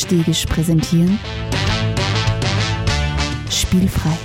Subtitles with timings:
[0.00, 1.18] Stegisch präsentieren
[3.50, 4.16] Spielfrei,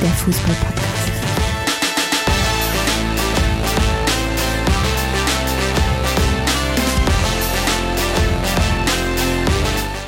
[0.00, 1.12] der Fußball-Podcast.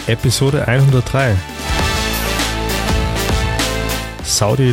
[0.07, 1.37] Episode 103.
[4.25, 4.73] Saudi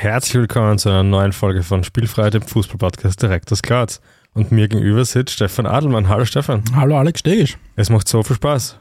[0.00, 4.00] Herzlich willkommen zu einer neuen Folge von Spielfrei, dem Fußball-Podcast direkt aus Graz.
[4.32, 6.08] Und mir gegenüber sitzt Stefan Adelmann.
[6.08, 6.62] Hallo Stefan.
[6.72, 7.58] Hallo Alex Stegisch.
[7.74, 8.78] Es macht so viel Spaß.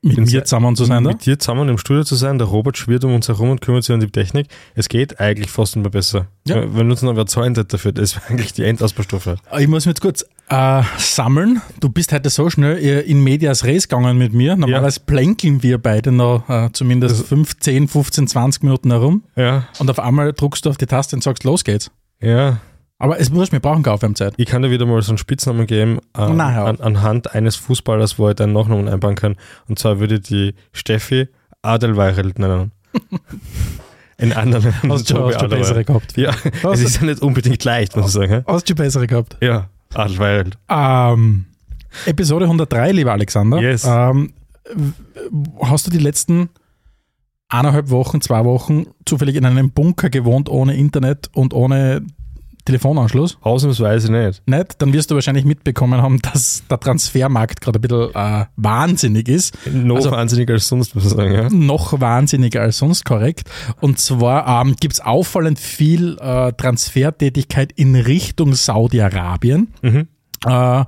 [0.00, 1.10] Mit Bin mir zusammen zu sein, da?
[1.10, 2.38] Mit dir zusammen im Studio zu sein.
[2.38, 4.46] Der Robert schwirrt um uns herum und kümmert sich um die Technik.
[4.74, 6.28] Es geht eigentlich fast immer besser.
[6.46, 6.64] Ja.
[6.74, 9.36] Wenn uns noch wer zahlen dafür, das wäre eigentlich die Endausbaustufe.
[9.58, 11.60] Ich muss mich jetzt kurz äh, sammeln.
[11.80, 14.56] Du bist heute so schnell äh, in Medias Res gegangen mit mir.
[14.56, 19.22] Normalerweise plänkeln wir beide noch äh, zumindest 5, 10, 15, 20 Minuten herum.
[19.36, 21.90] Ja, Und auf einmal druckst du auf die Taste und sagst, los geht's.
[22.20, 22.58] ja.
[23.02, 24.34] Aber es muss, wir brauchen Aufwärmzeit.
[24.36, 26.68] Ich kann dir wieder mal so einen Spitznamen geben, äh, Na, hör auf.
[26.68, 29.36] an, anhand eines Fußballers, wo ich deinen Nachnamen einbauen kann.
[29.68, 31.28] Und zwar würde ich die Steffi
[31.62, 32.72] Adelweireld nennen.
[34.18, 36.14] In anderen Hast du hast du bessere gehabt?
[36.18, 38.44] Ja, es Hast, ist ja nicht unbedingt leicht, muss ich sagen.
[38.46, 39.38] hast du bessere gehabt?
[39.40, 40.58] Ja, Adelweireld.
[40.68, 41.46] Ähm,
[42.06, 43.60] Episode 103, lieber Alexander.
[43.60, 43.84] Yes.
[43.84, 44.32] Ähm,
[45.60, 46.50] hast du die letzten
[47.48, 52.06] eineinhalb Wochen, zwei Wochen zufällig in einem Bunker gewohnt, ohne Internet und ohne
[52.70, 53.36] Telefonanschluss?
[53.40, 54.42] Ausnahmsweise nicht.
[54.46, 54.80] Nicht?
[54.80, 59.56] Dann wirst du wahrscheinlich mitbekommen haben, dass der Transfermarkt gerade ein bisschen äh, wahnsinnig ist.
[59.72, 61.32] Noch Also- wahnsinniger als sonst, muss ich sagen.
[61.32, 61.48] Ja?
[61.50, 63.48] Noch wahnsinniger als sonst, korrekt.
[63.80, 69.68] Und zwar ähm, gibt es auffallend viel äh, Transfertätigkeit in Richtung Saudi-Arabien.
[69.82, 70.08] Mhm.
[70.46, 70.84] Äh,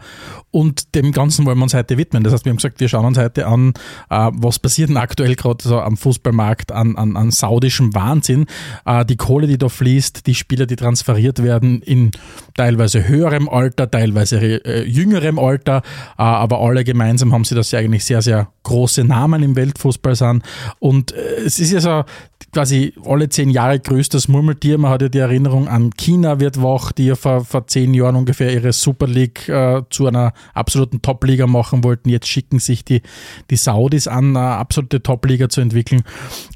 [0.50, 2.24] und dem Ganzen wollen wir uns heute widmen.
[2.24, 3.74] Das heißt, wir haben gesagt, wir schauen uns heute an,
[4.10, 8.46] äh, was passiert denn aktuell gerade so am Fußballmarkt an, an, an saudischem Wahnsinn.
[8.84, 12.10] Äh, die Kohle, die da fließt, die Spieler, die transferiert werden in
[12.54, 14.32] teilweise höherem Alter, teilweise
[14.84, 15.82] jüngerem Alter,
[16.16, 20.42] aber alle gemeinsam haben sie, dass sie eigentlich sehr, sehr große Namen im Weltfußball sind.
[20.78, 22.04] Und es ist ja so
[22.52, 24.78] quasi alle zehn Jahre größtes Murmeltier.
[24.78, 28.16] Man hat ja die Erinnerung an China wird wach, die ja vor, vor zehn Jahren
[28.16, 32.08] ungefähr ihre Super League äh, zu einer absoluten Top-Liga machen wollten.
[32.08, 33.02] Jetzt schicken sich die,
[33.50, 36.02] die Saudis an, eine absolute Top-Liga zu entwickeln.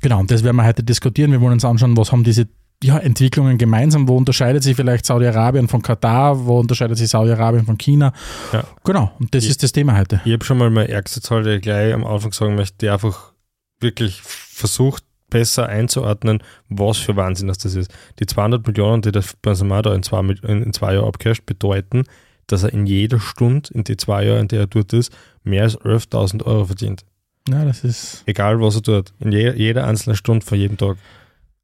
[0.03, 1.33] Genau, und das werden wir heute diskutieren.
[1.33, 2.49] Wir wollen uns anschauen, was haben diese
[2.83, 4.07] ja, Entwicklungen gemeinsam.
[4.09, 6.45] Wo unterscheidet sich vielleicht Saudi-Arabien von Katar?
[6.47, 8.13] Wo unterscheidet sich Saudi-Arabien von China?
[8.53, 8.65] Ja.
[8.85, 9.51] Genau, und das Ja.
[9.51, 10.21] ist das Thema heute.
[10.25, 12.89] Ich habe schon mal meine ärgste Zahl, die ich gleich am Anfang sagen möchte, die
[12.91, 13.33] einfach
[13.81, 17.93] wirklich versucht, besser einzuordnen, was für Wahnsinn das, das ist.
[18.21, 22.05] Die 200 Millionen, die der Benzema da in zwei, in, in zwei Jahren abcasht, bedeuten,
[22.47, 25.13] dass er in jeder Stunde, in die zwei Jahre, in der er dort ist,
[25.45, 27.05] mehr als 11.000 Euro verdient.
[27.49, 28.23] Ja, das ist.
[28.27, 29.13] Egal, was er tut.
[29.21, 30.97] In je, jeder einzelnen Stunde von jedem Tag.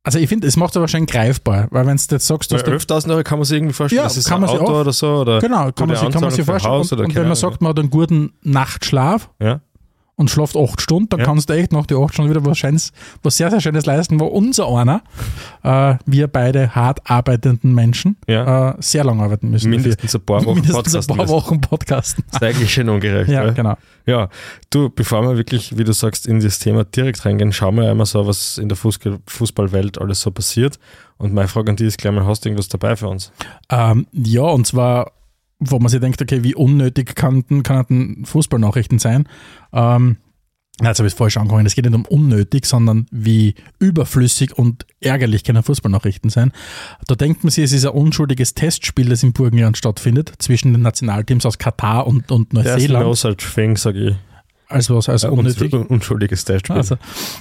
[0.04, 2.76] Also ich finde, es macht aber schon greifbar, weil wenn du jetzt sagst, dass Weil
[2.76, 4.80] du 11.000 Euro kann man sich irgendwie vorstellen, Ja, das ist kann ein Auto auch-
[4.80, 5.20] oder so.
[5.20, 6.80] Oder Genau, kann man, sich, kann man sich vorstellen.
[6.80, 9.60] Und, und wenn man sagt, man hat einen guten Nachtschlaf Ja.
[10.22, 11.26] Und schlaft acht Stunden, dann Ja.
[11.26, 14.18] kannst du echt nach die acht Stunden wieder was, Schönes, was sehr, sehr Schönes leisten,
[14.18, 15.02] wo unser einer,
[15.62, 18.70] äh, wir beide hart arbeitenden Menschen, Ja.
[18.70, 19.68] äh, sehr lange arbeiten müssen.
[19.70, 21.28] mindestens ein paar Wochen mindestens Podcast ein paar.
[21.28, 22.24] Wochen podcasten.
[22.30, 23.30] Das ist eigentlich schon ungerecht.
[23.30, 23.54] Ja, gell?
[23.54, 23.74] genau.
[24.06, 24.28] Ja,
[24.70, 28.06] du, bevor wir wirklich, wie du sagst, in das Thema direkt reingehen, schauen wir einmal
[28.06, 30.78] so, was in der Fußball Fußballwelt alles so passiert.
[31.18, 33.30] Und meine Frage an dich ist gleich mal, hast du irgendwas dabei für uns?
[33.70, 35.12] Ähm, ja, und zwar,
[35.64, 39.28] wo man sich denkt, okay, wie unnötig kann, kann Fußballnachrichten sein.
[39.72, 40.16] Ähm,
[40.82, 41.66] jetzt habe ich es falsch angefangen.
[41.66, 46.52] Es geht nicht um unnötig, sondern wie überflüssig und ärgerlich können Fußballnachrichten sein.
[47.06, 50.82] Da denkt man sich, es ist ein unschuldiges Testspiel, das im Burgenland stattfindet, zwischen den
[50.82, 53.16] Nationalteams aus Katar und, und Der ist no Neuseeland.
[53.18, 54.16] such thing, sage ich.
[54.68, 55.72] Also was, Äh, unnötig.
[55.74, 56.76] un- unschuldiges Testspiel.
[56.76, 56.96] Also,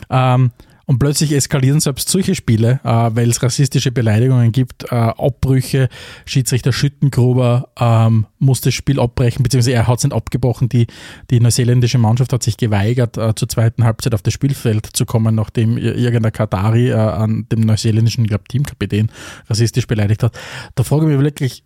[0.09, 0.51] ähm,
[0.91, 5.87] und plötzlich eskalieren selbst solche Spiele, äh, weil es rassistische Beleidigungen gibt, äh, Abbrüche.
[6.25, 10.67] Schiedsrichter Schüttengruber ähm, muss das Spiel abbrechen, beziehungsweise er hat es nicht abgebrochen.
[10.67, 10.87] Die,
[11.29, 15.33] die neuseeländische Mannschaft hat sich geweigert, äh, zur zweiten Halbzeit auf das Spielfeld zu kommen,
[15.33, 19.09] nachdem ir- irgendein Katari äh, an dem neuseeländischen glaub, Teamkapitän
[19.49, 20.37] rassistisch beleidigt hat.
[20.75, 21.63] Da frage ich mich wirklich,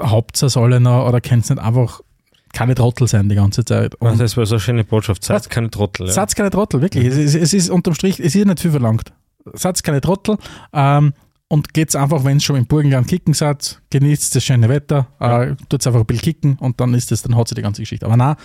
[0.00, 2.00] habt ihr es noch oder könnt ihr nicht einfach
[2.52, 3.94] keine Trottel sein die ganze Zeit?
[3.96, 5.28] Und- Also das war so eine schöne Botschaft.
[5.28, 5.48] Was?
[5.48, 6.06] keine Trottel.
[6.06, 6.12] Ja.
[6.12, 7.04] Satz keine Trottel, wirklich.
[7.06, 9.12] Es, ist, es ist unterm Strich, es ist nicht viel verlangt.
[9.54, 10.36] Satz keine Trottel.
[10.72, 11.12] Ähm,
[11.48, 15.56] und geht's einfach, wenn es schon im Burgenland kicken seid, genießt das schöne Wetter, äh,
[15.68, 18.06] tut's einfach ein bisschen kicken und dann ist es, dann hat sie die ganze Geschichte.
[18.06, 18.36] Aber na,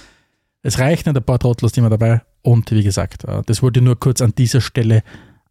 [0.63, 2.21] es reicht nicht, ein paar Trottel sind wir dabei.
[2.41, 5.03] Und wie gesagt, äh, das wollte ich nur kurz an dieser Stelle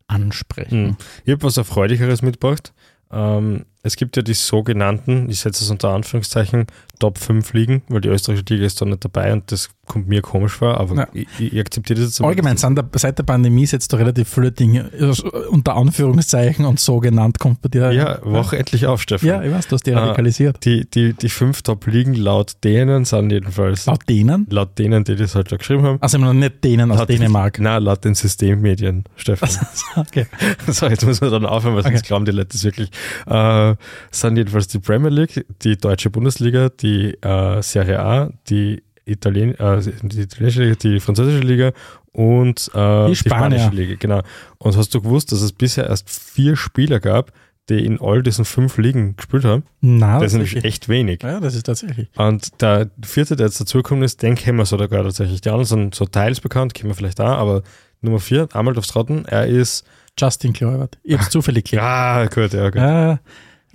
[0.09, 0.89] ansprechen.
[0.89, 0.97] Hm.
[1.25, 2.73] Ich habe was Erfreulicheres mitgebracht.
[3.11, 6.67] Ähm, es gibt ja die sogenannten, ich setze es unter Anführungszeichen,
[7.01, 10.23] Top 5 Ligen, weil die österreichische Liga ist da nicht dabei und das kommt mir
[10.23, 11.09] komisch vor, aber Ja.
[11.13, 12.23] ich, ich akzeptiere das jetzt.
[12.27, 15.13] Allgemein sind da, seit der Pandemie setzt du relativ viele Dinge äh,
[15.51, 17.93] unter Anführungszeichen und so genannt kommt bei dir.
[17.93, 19.29] Ja, wach endlich auf, Stefan.
[19.29, 19.99] Ja, ich weiß, du hast die Ah.
[20.05, 20.65] radikalisiert.
[20.65, 24.47] Die, die, die fünf Top-Ligen laut denen sind jedenfalls, Laut denen?
[24.51, 27.59] laut denen, die das halt da geschrieben haben, Also noch nicht denen aus laut- Dänemark.
[27.59, 29.51] Nein, laut den Systemmedien, Stefan.
[29.97, 30.27] okay.
[30.69, 32.07] so, jetzt muss man dann aufhören, weil sonst Okay.
[32.07, 32.91] glauben die Leute das wirklich.
[33.27, 33.74] Äh,
[34.11, 39.81] sind jedenfalls die Premier League, die deutsche Bundesliga, die äh, Serie A, die, Italien, äh,
[40.03, 41.73] die italienische Liga, die französische Liga
[42.13, 43.97] und äh, Die die, spanische Liga.
[43.99, 44.23] Genau.
[44.59, 47.33] Und hast du gewusst, dass es bisher erst vier Spieler gab,
[47.69, 49.65] die in all diesen fünf Ligen gespielt haben?
[49.81, 51.23] Na, das ist nämlich echt wenig.
[51.23, 52.09] Ja, das ist tatsächlich.
[52.17, 55.41] Und der vierte, der jetzt dazugekommen ist, den kennen wir sogar tatsächlich.
[55.41, 57.63] Die anderen sind so teils bekannt, kennen wir vielleicht auch, aber
[58.01, 59.85] Nummer vier, einmal aufs Rotten, er ist,
[60.19, 60.99] Justin Kluivert.
[61.03, 61.83] Ich hab's zufällig gekriegt.
[61.83, 62.81] ja, gut, ja, gut.
[62.81, 63.19] Ja.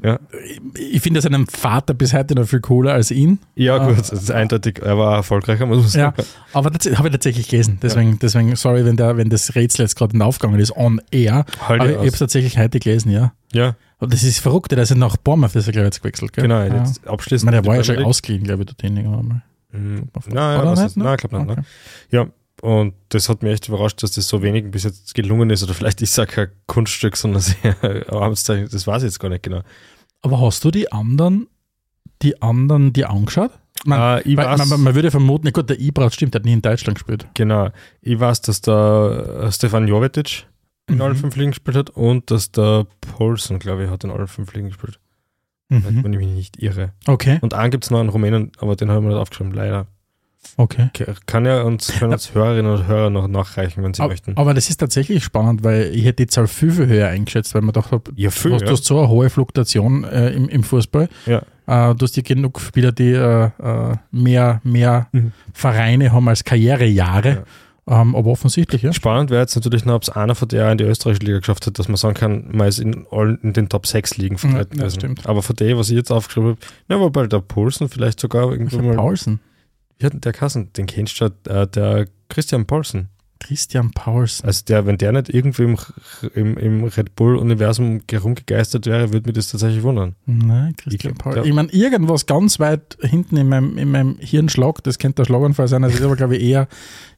[0.03, 0.19] Ja.
[0.75, 3.39] Ich, ich finde seinen Vater bis heute noch viel cooler als ihn.
[3.55, 6.23] Ja, gut, das ist eindeutig, er war erfolgreicher, muss man Ja, sagen.
[6.53, 7.79] aber das habe ich tatsächlich gelesen.
[7.81, 11.45] Deswegen, deswegen sorry, wenn, der, wenn das Rätsel jetzt gerade aufgegangen ist, on air.
[11.67, 13.33] Halt aber ja ich habe es tatsächlich heute gelesen, ja.
[13.51, 16.01] Ja, Aber das ist verrückt, der ist ja nach Bournemouth ist er, glaube ich, jetzt
[16.01, 16.43] gewechselt, gell?
[16.43, 16.59] genau.
[16.61, 16.77] Ja.
[16.83, 17.45] Jetzt Ich abschließend.
[17.51, 19.41] meine, der war ja schon ausgeliehen, glaube ich, dort irgendwann mal.
[19.71, 20.07] Mhm.
[20.27, 21.03] Nein, ja, was nicht, ist, ne?
[21.03, 21.51] nein, ich glaube nicht.
[21.51, 21.59] Okay.
[21.61, 21.65] Ne?
[22.11, 22.25] Ja,
[22.61, 25.63] und das hat mich echt überrascht, dass das so wenigen bis jetzt gelungen ist.
[25.63, 27.75] Oder vielleicht ist es auch kein Kunststück, sondern sehr
[28.11, 28.69] Arbeitszeichen.
[28.71, 29.61] Das weiß ich jetzt gar nicht genau.
[30.21, 31.47] Aber hast du die anderen,
[32.21, 33.51] die anderen dir angeschaut?
[33.85, 36.53] Man, Äh, weiß, man, man würde vermuten, ja gut, der Ibra stimmt, der hat nie
[36.53, 37.27] in Deutschland gespielt.
[37.33, 37.69] genau.
[38.01, 40.45] Ich weiß, dass der äh, Stefan Jovetic
[40.89, 41.01] in Mhm.
[41.01, 44.53] allen fünf Ligen gespielt hat und dass der Paulsen, glaube ich, hat in allen fünf
[44.53, 44.99] Ligen gespielt.
[45.69, 46.03] Mhm.
[46.03, 46.93] Wenn ich mich nicht irre.
[47.07, 49.85] Okay, Und einen gibt es noch einen Rumänen, aber den haben wir nicht aufgeschrieben, leider.
[50.57, 50.89] Okay.
[51.25, 54.37] Kann ja uns, können uns Hörerinnen und Hörer noch nachreichen, wenn sie Aber, möchten.
[54.37, 57.61] aber das ist tatsächlich spannend, weil ich hätte die Zahl viel, viel höher eingeschätzt, weil
[57.61, 58.67] man habe, Ja, viel, du hast, ja.
[58.67, 61.09] du hast so eine hohe Fluktuation äh, im, im Fußball.
[61.25, 61.41] Ja.
[61.67, 65.31] Äh, du hast ja genug Spieler, die äh, äh, mehr, mehr Mhm.
[65.53, 67.43] Vereine haben als Karrierejahre.
[67.87, 68.93] Ähm, aber offensichtlich, ja.
[68.93, 71.65] Spannend wäre jetzt natürlich noch, ob es einer von der in die österreichische Liga geschafft
[71.65, 74.75] hat, dass man sagen kann, man ist in, allen, in den Top 6 Ligen vertreten.
[74.77, 74.99] ja, gewesen.
[74.99, 75.25] stimmt.
[75.27, 78.77] Aber von dem, was ich jetzt aufgeschrieben habe, ja, wobei der Pulsen vielleicht sogar irgendwo
[78.79, 78.95] mal.
[78.95, 79.39] Paulsen.
[80.01, 80.71] Denn der Kassen?
[80.73, 83.09] Den kennst du ja, äh, der Christian Paulsen.
[83.39, 84.45] Christian Paulsen.
[84.45, 85.77] Also der, wenn der nicht irgendwie im,
[86.35, 90.15] im, im Red Bull-Universum herumgegeistert wäre, würde mich das tatsächlich wundern.
[90.25, 91.45] Nein, Christian Paulsen.
[91.45, 95.67] Ich meine, irgendwas ganz weit hinten in meinem, in meinem Hirnschlag, das könnte der Schlaganfall
[95.67, 96.67] sein, das ist aber, glaube ich, eher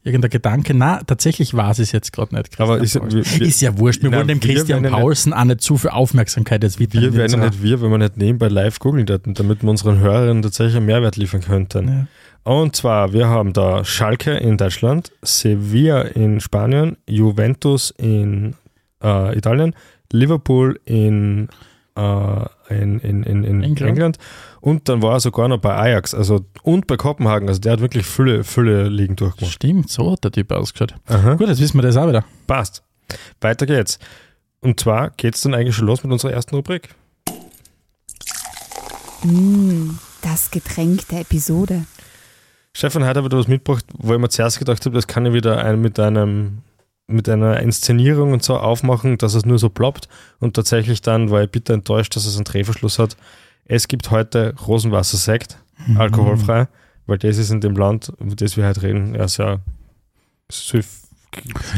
[0.03, 0.73] irgendein Gedanke.
[0.73, 2.55] Na, tatsächlich ich es jetzt gerade nicht.
[2.55, 5.33] Christian Aber ist, wir, ist ja wurscht, wir Na, wollen dem wir Christian ja Paulsen
[5.33, 7.03] auch nicht zu viel Aufmerksamkeit jetzt widmen.
[7.03, 9.99] wir wären ja nicht wir, wenn wir nicht nebenbei live googeln hätten, damit wir unseren
[9.99, 11.87] Hörerinnen tatsächlich einen Mehrwert liefern könnten.
[11.87, 12.07] Ja.
[12.43, 18.55] Und zwar, wir haben da Schalke in Deutschland, Sevilla in Spanien, Juventus in
[19.03, 19.75] äh, Italien,
[20.11, 21.49] Liverpool in,
[21.95, 23.81] äh, in, in, in, in England.
[23.81, 24.17] England.
[24.59, 27.47] und dann war er sogar noch bei Ajax also, und bei Kopenhagen.
[27.47, 29.53] Also der hat wirklich viele, viele Ligen durchgemacht.
[29.53, 30.95] Stimmt, so hat der Typ ausgeschaut.
[31.07, 31.35] Aha.
[31.35, 32.25] Gut, jetzt wissen wir das auch wieder.
[32.47, 32.83] Passt.
[33.39, 33.99] Weiter geht's.
[34.61, 36.89] Und zwar geht's dann eigentlich schon los mit unserer ersten Rubrik.
[39.23, 39.91] Mm,
[40.21, 41.85] das Getränk der Episode.
[42.75, 45.63] Stefan hat aber was mitgebracht, wo ich mir zuerst gedacht habe, das kann ich wieder
[45.63, 46.59] ein, mit einem
[47.07, 50.07] mit einer Inszenierung und so aufmachen, dass es nur so ploppt
[50.39, 53.17] und tatsächlich dann war ich bitter enttäuscht, dass es einen Drehverschluss hat.
[53.65, 55.57] Es gibt heute Rosenwassersekt,
[55.97, 56.67] alkoholfrei,
[57.05, 59.59] weil das ist in dem Land, über das wir heute reden, ja sehr
[60.49, 61.00] süff.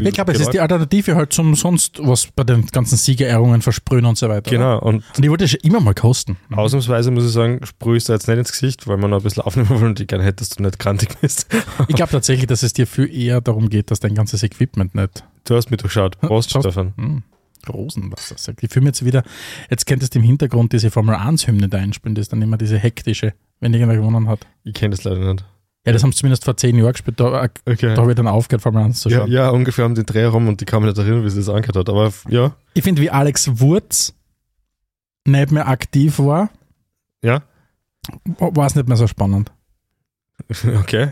[0.03, 4.05] Ich glaube, es ist die Alternative halt zum sonst, was bei den ganzen Siegerehrungen versprühen
[4.05, 4.49] und so weiter.
[4.49, 6.37] Genau, und Und ich wollte schon immer mal kosten.
[6.51, 9.23] ausnahmsweise muss ich sagen, sprühe ich da jetzt nicht ins Gesicht, weil man noch ein
[9.23, 11.47] bisschen aufnehmen wollen und ich gerne hätte, dass du nicht krantig bist.
[11.87, 15.23] Ich glaube tatsächlich, dass es dir viel eher darum geht, dass dein ganzes Equipment nicht.
[15.43, 16.19] Du hast mich durchschaut.
[16.19, 16.65] Prost, Prost.
[16.65, 16.93] Stefan.
[16.97, 17.23] Hm,
[17.71, 18.63] Rosenwasser sagt.
[18.63, 19.23] Ich fühle mir jetzt wieder,
[19.69, 22.77] jetzt könntest du im Hintergrund diese Formel 1-Hymne da einspielen, das ist dann immer diese
[22.77, 24.45] hektische, wenn irgendwer gewonnen hat.
[24.63, 25.45] Ich kenne das leider nicht.
[25.85, 27.93] Ja, das haben sie zumindest vor zehn Jahren gespielt, da, Okay.
[27.93, 29.31] da habe ich dann aufgehört, Formel 1 zu Ja, schauen.
[29.31, 31.49] ja, ungefähr um den Dreh herum und ich kann mich nicht erinnern, wie sie das
[31.49, 31.89] angehört hat.
[31.89, 34.13] Aber ja, Ich finde, wie Alex Wurz
[35.25, 36.49] nicht mehr aktiv war,
[37.23, 37.43] ja,
[38.37, 39.51] war es nicht mehr so spannend.
[40.79, 41.11] okay.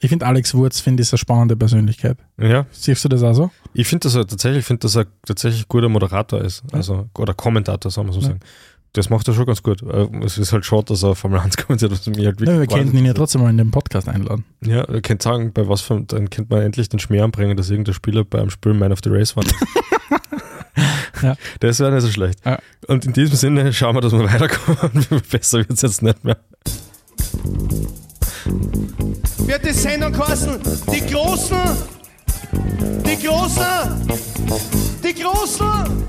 [0.00, 2.18] Ich finde, Alex Wurz finde ich eine spannende Persönlichkeit.
[2.38, 3.50] Ja, Siehst du das auch so?
[3.72, 6.62] ich finde, dass er tatsächlich, ich finde, dass er tatsächlich ein guter Moderator ist.
[6.70, 8.26] Also, oder Kommentator, sagen wir so Ja.
[8.28, 8.40] sagen.
[8.96, 9.82] Das macht er schon ganz gut.
[9.82, 12.60] Äh, Es ist halt schade, dass er Formel 1 kommentiert, was mir halt Ja, wir
[12.60, 14.44] wirklich könnten ihn ja trotzdem mal in den Podcast einladen.
[14.64, 17.68] Ja, ihr könnt sagen, bei was für, dann könnte man endlich den Schmäh anbringen, dass
[17.68, 19.44] irgendein Spieler beim Spiel Man of the Race war.
[21.22, 21.34] Ja.
[21.60, 22.40] Das wäre nicht so schlecht.
[22.44, 22.58] Ja.
[22.88, 25.06] Und in diesem Sinne schauen wir, dass wir weiterkommen.
[25.30, 26.36] Besser wird es jetzt nicht mehr.
[29.46, 30.58] wird die Sendung kosten.
[30.92, 31.56] Die Großen,
[33.06, 33.64] die Großen,
[35.02, 36.04] die Großen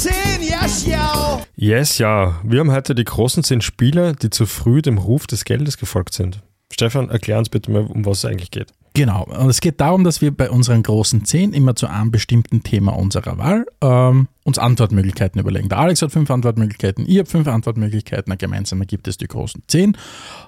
[0.00, 1.42] 10, yes, ja.
[1.56, 2.40] Yes, ja.
[2.42, 6.14] Wir haben heute die großen zehn Spieler, die zu früh dem Ruf des Geldes gefolgt
[6.14, 6.40] sind.
[6.72, 8.72] Stefan, erklär uns bitte mal, um was es eigentlich geht.
[8.94, 9.24] Genau.
[9.24, 12.92] Und es geht darum, dass wir bei unseren großen zehn immer zu einem bestimmten Thema
[12.96, 15.68] unserer Wahl ähm, uns Antwortmöglichkeiten überlegen.
[15.68, 19.98] Der Alex hat fünf Antwortmöglichkeiten, ihr habt fünf Antwortmöglichkeiten, gemeinsam gibt es die großen zehn.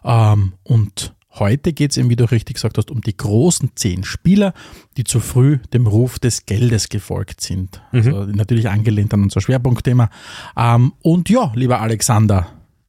[0.02, 4.04] Ähm, und heute geht es eben, wie du richtig gesagt hast, um die großen zehn
[4.04, 4.52] Spieler,
[4.96, 7.82] die zu früh dem Ruf des Geldes gefolgt sind.
[7.92, 10.10] Also natürlich angelehnt an unser Schwerpunktthema.
[10.56, 12.48] Ähm, und ja, lieber Alexander,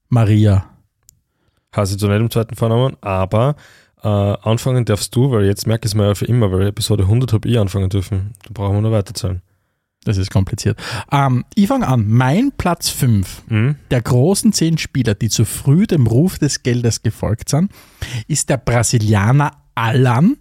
[0.09, 0.73] Maria,
[1.73, 3.55] Hast du zu nicht im zweiten Vornamen, aber
[4.03, 7.03] äh, anfangen darfst du, weil jetzt merke ich es mir ja für immer, weil Episode
[7.03, 8.33] 100 habe ich anfangen dürfen.
[8.43, 9.41] Da brauchen wir noch weiterzählen.
[10.03, 10.77] Das ist kompliziert.
[11.11, 12.05] Ähm, ich fange an.
[12.09, 13.75] Mein Platz 5 Mhm.
[13.91, 17.71] der großen zehn Spieler, die zu früh dem Ruf des Geldes gefolgt sind,
[18.27, 20.37] ist der Brasilianer Alan,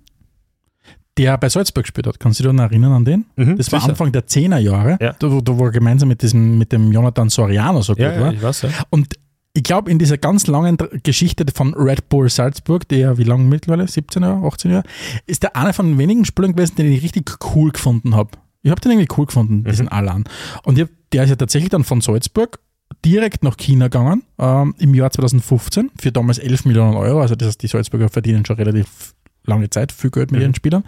[1.18, 2.18] der bei Salzburg gespielt hat.
[2.18, 3.26] Kannst du dich noch erinnern an den?
[3.36, 3.90] Mhm, Das war sicher.
[3.90, 5.12] Anfang der 10er Jahre, Ja.
[5.18, 8.32] da, wo- er gemeinsam mit, diesem, mit dem Jonathan Soriano so gut Ja, ja, war.
[8.32, 8.70] ich weiß ja.
[8.90, 9.14] Und
[9.54, 13.44] ich glaube, in dieser ganz langen Geschichte von Red Bull Salzburg, der ja wie lange
[13.44, 14.84] mittlerweile, 17 Jahre, 18 Jahre,
[15.26, 18.30] ist der einer von den wenigen Spielern gewesen, den ich richtig cool gefunden habe.
[18.62, 20.24] Ich habe den irgendwie cool gefunden, diesen Alan.
[20.64, 22.60] Und hab, der ist ja tatsächlich dann von Salzburg
[23.04, 27.20] direkt nach China gegangen, ähm, im Jahr 2015, für damals 11 Millionen Euro.
[27.20, 29.14] Also das heißt, die Salzburger verdienen schon relativ
[29.44, 30.84] lange Zeit viel Geld mit ihren Spielern.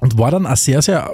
[0.00, 1.08] Und war dann ein sehr, sehr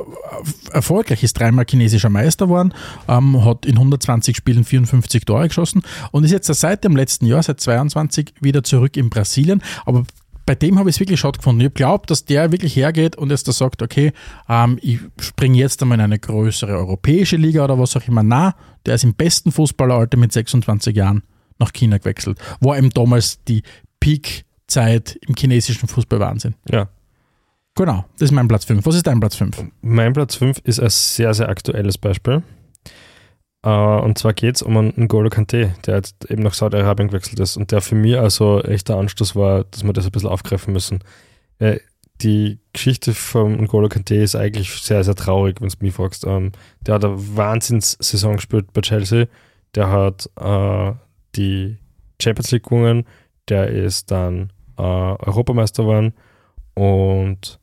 [0.72, 2.72] erfolgreich, ist dreimal chinesischer Meister geworden,
[3.06, 7.42] ähm, hat in 120 Spielen 54 Tore geschossen und ist jetzt seit dem letzten Jahr,
[7.42, 9.62] seit 22, wieder zurück in Brasilien.
[9.84, 10.04] Aber
[10.48, 11.60] bei dem habe ich es wirklich schade gefunden.
[11.60, 14.12] Ich glaube, dass der wirklich hergeht und jetzt da sagt, okay,
[14.48, 18.22] ähm, ich springe jetzt einmal in eine größere europäische Liga oder was auch immer.
[18.22, 18.54] Na,
[18.86, 21.22] der ist im besten Fußballeralter mit 26 Jahren
[21.58, 22.38] nach China gewechselt.
[22.60, 23.62] War eben damals die
[24.00, 26.54] Peak-Zeit im chinesischen Fußballwahnsinn.
[26.70, 26.88] Ja.
[27.74, 28.86] Genau, das ist mein Platz 5.
[28.86, 29.64] Was ist dein Platz 5?
[29.82, 32.42] Mein Platz 5 ist ein sehr, sehr aktuelles Beispiel.
[33.62, 37.40] Äh, und zwar geht es um einen N'Golo Kante, der jetzt eben nach Saudi-Arabien gewechselt
[37.40, 40.72] ist und der für mich also echter Anstoß war, dass wir das ein bisschen aufgreifen
[40.72, 41.00] müssen.
[41.58, 41.80] Äh,
[42.20, 46.26] die Geschichte von N'Golo Kante ist eigentlich sehr, sehr traurig, wenn du mich fragst.
[46.26, 49.26] Ähm, der hat eine Wahnsinnssaison gespielt bei Chelsea.
[49.74, 50.92] Der hat äh,
[51.36, 51.78] die
[52.20, 53.06] Champions League gewonnen.
[53.48, 56.12] Der ist dann äh, Europameister geworden.
[56.74, 57.60] Und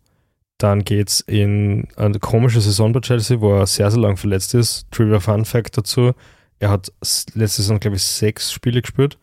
[0.58, 4.54] dann geht es in eine komische Saison bei Chelsea, wo er sehr, sehr lang verletzt
[4.54, 4.88] ist.
[4.92, 6.14] Trivia Fun Fact dazu:
[6.60, 6.92] Er hat
[7.34, 9.18] letzte Saison, glaube ich, sechs Spiele gespielt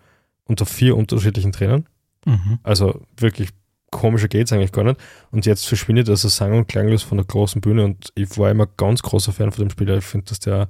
[0.44, 1.86] unter vier unterschiedlichen Trainern.
[2.26, 2.58] Mhm.
[2.62, 3.50] Also wirklich
[3.90, 5.00] komischer geht es eigentlich gar nicht.
[5.30, 7.84] Und jetzt verschwindet er so sang- und klanglos von der großen Bühne.
[7.84, 9.96] Und ich war immer ganz großer Fan von dem Spieler.
[9.98, 10.68] Ich finde, dass der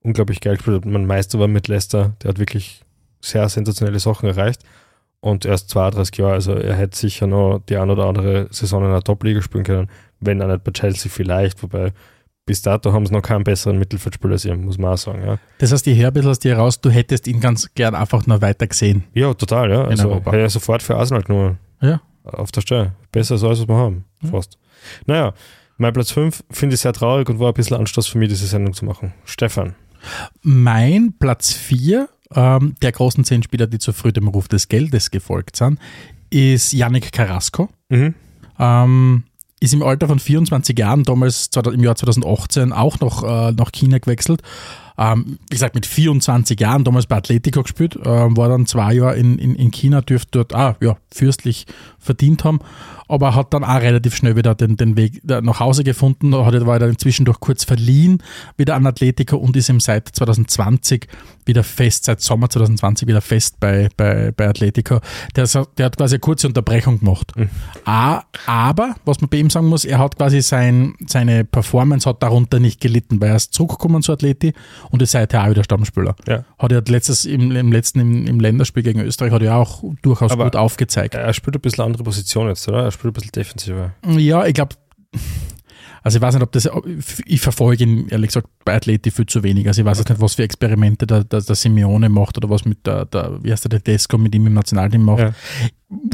[0.00, 0.84] unglaublich geil gespielt hat.
[0.84, 2.14] Mein Meister war mit Leicester.
[2.22, 2.82] Der hat wirklich
[3.20, 4.62] sehr sensationelle Sachen erreicht.
[5.20, 8.82] Und er ist 32 Jahre, also er hätte sicher noch die ein oder andere Saison
[8.82, 11.92] in einer Top-Liga spielen können, wenn er nicht bei Chelsea vielleicht, wobei
[12.46, 15.22] bis dato haben sie noch keinen besseren Mittelfeldspieler als ihr, muss man auch sagen.
[15.24, 18.40] Ja, Das heißt, ein bisschen aus dir raus, du hättest ihn ganz gern einfach noch
[18.40, 19.04] weiter gesehen.
[19.14, 19.84] ja total, ja.
[19.84, 21.58] Also hätte er sofort für Arsenal genommen.
[21.80, 22.00] Ja.
[22.24, 22.92] Auf der Stelle.
[23.12, 24.04] Besser als alles, was wir haben.
[24.30, 24.58] Fast.
[25.06, 25.34] Naja,
[25.76, 28.46] mein Platz 5 finde ich sehr traurig und war ein bisschen Anstoß für mich, diese
[28.46, 29.12] Sendung zu machen.
[29.24, 29.74] Stefan.
[30.42, 35.10] Mein Platz 4 ähm, der großen zehn Spieler, die zu früh dem Ruf des Geldes
[35.10, 35.78] gefolgt sind,
[36.30, 37.68] ist Yannick Carrasco.
[37.88, 38.14] Mhm.
[38.58, 39.24] Ähm,
[39.60, 43.98] ist im Alter von 24 Jahren, damals im Jahr 2018, auch noch äh, nach China
[43.98, 44.42] gewechselt.
[45.02, 49.16] Ähm, wie gesagt, mit 24 Jahren, damals bei Atletico gespielt, äh, war dann zwei Jahre
[49.16, 51.64] in, in, in China, dürfte dort ah, ja, fürstlich
[51.98, 52.60] verdient haben,
[53.08, 56.78] aber hat dann auch relativ schnell wieder den, den Weg nach Hause gefunden, hat war
[56.78, 58.22] dann zwischendurch kurz verliehen
[58.58, 61.06] wieder an Atletico und ist ihm seit 2020
[61.46, 65.00] wieder fest, seit Sommer 2020 wieder fest bei, bei, bei Atletico.
[65.34, 65.46] Der,
[65.78, 67.32] der hat quasi eine kurze Unterbrechung gemacht.
[67.84, 72.22] A- Aber, was man bei ihm sagen muss, er hat quasi sein, seine Performance hat
[72.22, 74.52] darunter nicht gelitten, weil er ist zurückgekommen zu Atleti
[74.90, 76.14] und ist seither auch wieder Stammspieler.
[76.26, 76.44] Ja.
[76.58, 80.32] Hat er letztes, im, im letzten, im, im Länderspiel gegen Österreich, hat er auch durchaus
[80.32, 81.14] Aber- gut aufgezeigt.
[81.14, 82.84] Er spielt ein bisschen andere Position jetzt, oder?
[82.84, 83.92] Er spielt ein bisschen defensiver.
[84.06, 84.74] Ja, ich glaube,
[86.02, 86.68] also ich weiß nicht, ob das,
[87.26, 89.66] ich verfolge ihn ehrlich gesagt bei Athleti viel zu wenig.
[89.66, 92.64] Also ich weiß jetzt nicht, was für Experimente der, der, der Simeone macht oder was
[92.64, 95.18] mit der, der wie heißt der, der Desco mit ihm im Nationalteam macht.
[95.20, 95.32] Ja.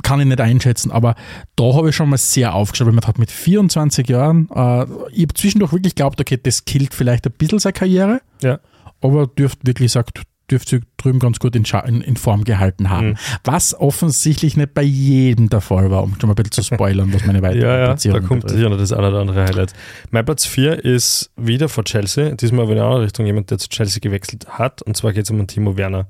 [0.02, 1.14] Kann ich nicht einschätzen, aber
[1.54, 5.22] da habe ich schon mal sehr aufgeschaut, weil man hat mit 24 Jahren, äh, ich
[5.22, 8.58] habe zwischendurch wirklich geglaubt, okay, das killt vielleicht ein bisschen seine Karriere, Ja.
[9.02, 11.64] aber dürfte wirklich sagt, dürfte drüben ganz gut in,
[12.00, 13.08] in, Form gehalten haben.
[13.08, 13.16] Mhm.
[13.44, 17.12] Was offensichtlich nicht bei jedem der Fall war, um schon mal ein bisschen zu spoilern,
[17.12, 18.58] was meine weiteren Ja, ja, da Platzierungen kommt betrifft.
[18.58, 19.72] sicher noch das eine oder andere Highlight.
[20.10, 23.58] Mein Platz 4 ist wieder vor Chelsea, diesmal aber in eine andere Richtung, jemand, der
[23.58, 26.06] zu Chelsea gewechselt hat, und zwar geht es um den Timo Werner.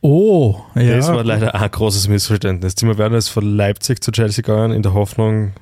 [0.00, 0.96] Oh, ja.
[0.96, 2.76] Das war leider ein großes Missverständnis.
[2.76, 5.52] Timo Werner ist von Leipzig zu Chelsea gegangen, in der Hoffnung,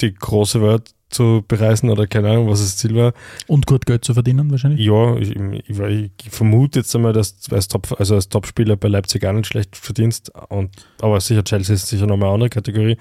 [0.00, 3.12] die große Welt zu bereisen oder keine Ahnung, was das Ziel war.
[3.46, 4.80] Und gut Geld zu verdienen wahrscheinlich.
[4.80, 8.88] Ja, ich, ich, ich vermute jetzt einmal, dass du als, Top, also als Topspieler bei
[8.88, 10.32] Leipzig auch nicht schlecht verdienst.
[10.48, 12.96] Und, aber sicher, Chelsea ist sicher nochmal eine andere Kategorie.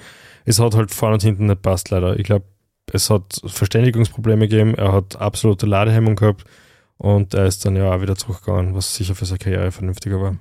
[0.45, 2.19] Es hat halt vorne und hinten nicht passt, leider.
[2.19, 2.45] Ich glaube,
[2.91, 6.43] es hat Verständigungsprobleme gegeben, er hat absolute Ladehemmung gehabt
[6.97, 10.37] und er ist dann ja auch wieder zurückgegangen, was sicher für seine Karriere vernünftiger war.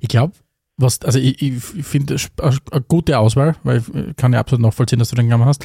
[0.00, 0.32] Ich glaube,
[0.78, 5.10] was, also ich, ich finde eine gute Auswahl, weil ich kann ja absolut nachvollziehen, dass
[5.10, 5.64] du den genommen hast.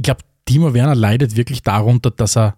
[0.00, 2.56] Ich glaube, Timo Werner leidet wirklich darunter, dass er,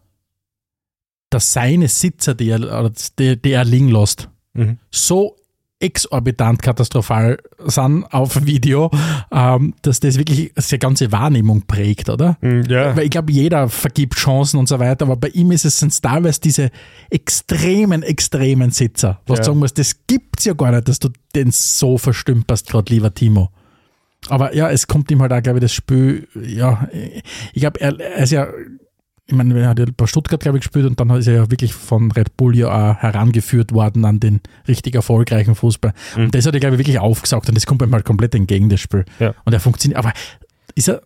[1.29, 4.79] dass seine Sitzer, die er, die, die er liegen lässt, mhm.
[4.93, 5.35] so
[5.81, 8.93] exorbitant katastrophal sind auf Video,
[9.33, 12.37] ähm, dass das wirklich seine ganze Wahrnehmung prägt, oder?
[12.43, 12.95] Mm, ja.
[12.95, 16.01] Weil ich glaube, jeder vergibt Chancen und so weiter, aber bei ihm ist es sind
[16.01, 16.71] teilweise diese
[17.11, 19.43] extremen, extremen Sitzer, was ja.
[19.43, 22.95] du sagen musst, das gibt es ja gar nicht, dass du den so verstümperst, gerade
[22.95, 23.51] lieber Timo.
[24.29, 26.89] Aber ja, es kommt ihm halt auch, glaube ich, das Spiel, ja,
[27.53, 28.49] ich glaube, er, er ist ja
[29.27, 31.51] ich meine, er hat ja bei Stuttgart, glaube ich, gespielt und dann ist er ja
[31.51, 35.95] wirklich von Red Bull ja auch herangeführt worden an den richtig erfolgreichen Fußball.
[36.17, 36.25] Mhm.
[36.25, 38.69] Und das hat er, glaube ich, wirklich aufgesaugt und das kommt ihm halt komplett entgegen,
[38.69, 39.05] das Spiel.
[39.21, 39.35] Ja.
[39.45, 39.99] Und er funktioniert.
[39.99, 40.13] Aber
[40.75, 41.03] ist er,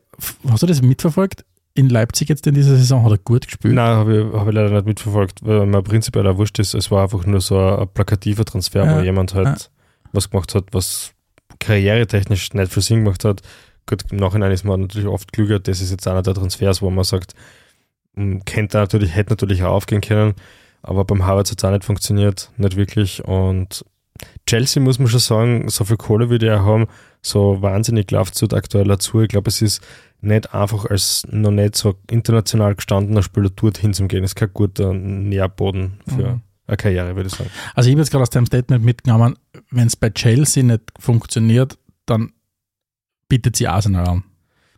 [0.49, 1.45] hast du das mitverfolgt?
[1.75, 3.75] In Leipzig jetzt in dieser Saison hat er gut gespielt?
[3.75, 6.73] Nein, habe ich, hab ich leider nicht mitverfolgt, weil mir prinzipiell auch wurscht ist.
[6.73, 8.97] Es war einfach nur so ein, plakativer Transfer, ja.
[8.97, 9.67] wo jemand halt ja.
[10.13, 11.13] was gemacht hat, was
[11.59, 13.43] karrieretechnisch nicht für Sinn gemacht hat.
[13.87, 15.61] Gut, im Nachhinein ist man natürlich oft klüger.
[15.61, 17.35] Das ist jetzt einer der Transfers, wo man sagt,
[18.45, 20.35] kennt er natürlich, hätte natürlich auch aufgehen können,
[20.83, 23.25] aber beim Harvard hat es auch nicht funktioniert, nicht wirklich.
[23.25, 23.85] Und
[24.47, 26.87] Chelsea muss man schon sagen, so viel Kohle die auch haben,
[27.21, 29.21] so wahnsinnig läuft es aktuell dazu.
[29.21, 29.83] Ich glaube, es ist
[30.21, 34.25] nicht einfach als noch nicht so international gestandener Spieler dorthin zu gehen.
[34.25, 36.41] Es ist kein guter Nährboden für mhm.
[36.67, 37.51] Eine Karriere, würde ich sagen.
[37.75, 39.37] Also ich habe jetzt gerade aus deinem Statement mitgenommen,
[39.71, 42.33] wenn es bei Chelsea nicht funktioniert, dann
[43.29, 44.25] bietet sie Arsenal an.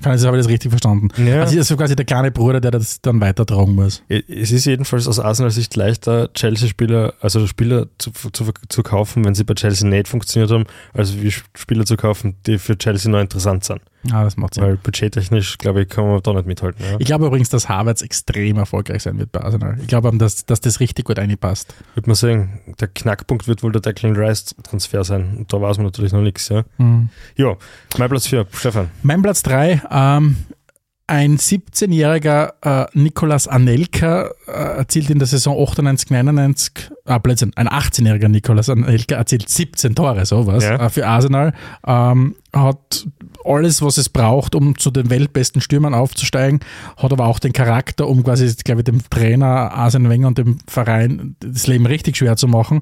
[0.02, 1.08] Kann ich, habe ich das richtig verstanden?
[1.24, 1.40] Ja.
[1.40, 4.02] Also ist so quasi der kleine Bruder, der das dann weitertragen muss.
[4.08, 9.34] Es ist jedenfalls aus Arsenal Sicht leichter, Chelsea-Spieler, also Spieler zu, zu, zu kaufen, wenn
[9.34, 11.14] sie bei Chelsea nicht funktioniert haben, als
[11.56, 13.80] Spieler zu kaufen, die für Chelsea noch interessant sind.
[14.10, 14.64] Ah, das macht Sinn.
[14.64, 16.84] Weil budgettechnisch, glaube ich, kann man da nicht mithalten.
[16.84, 16.96] Ja.
[16.98, 19.76] Ich glaube übrigens, dass Harvards extrem erfolgreich sein wird bei Arsenal.
[19.80, 21.74] Ich glaube, dass, dass das richtig gut reinpasst.
[21.94, 25.36] Wird man sagen, der Knackpunkt wird wohl der Declan Rice-Transfer sein.
[25.38, 26.48] Und da weiß man natürlich noch nichts.
[26.48, 27.08] Ja, mhm.
[27.36, 27.56] ja
[27.98, 28.88] mein Platz 4, Stefan.
[29.02, 30.36] Mein Platz 3, ähm,
[31.08, 32.52] ein 17-jähriger
[32.84, 38.68] äh, Nikolas Anelka äh, erzielt in der Saison 98, 99, ah, Blödsinn, ein 18-jähriger Nikolas
[38.68, 40.76] Anelka erzielt 17 Tore, sowas, ja.
[40.76, 41.54] äh, für Arsenal.
[41.86, 43.06] Ähm, hat
[43.48, 46.60] alles, was es braucht, um zu den weltbesten Stürmern aufzusteigen,
[46.96, 50.58] hat aber auch den Charakter, um quasi, glaube ich, dem Trainer Arsene Wenger und dem
[50.66, 52.80] Verein das Leben richtig schwer zu machen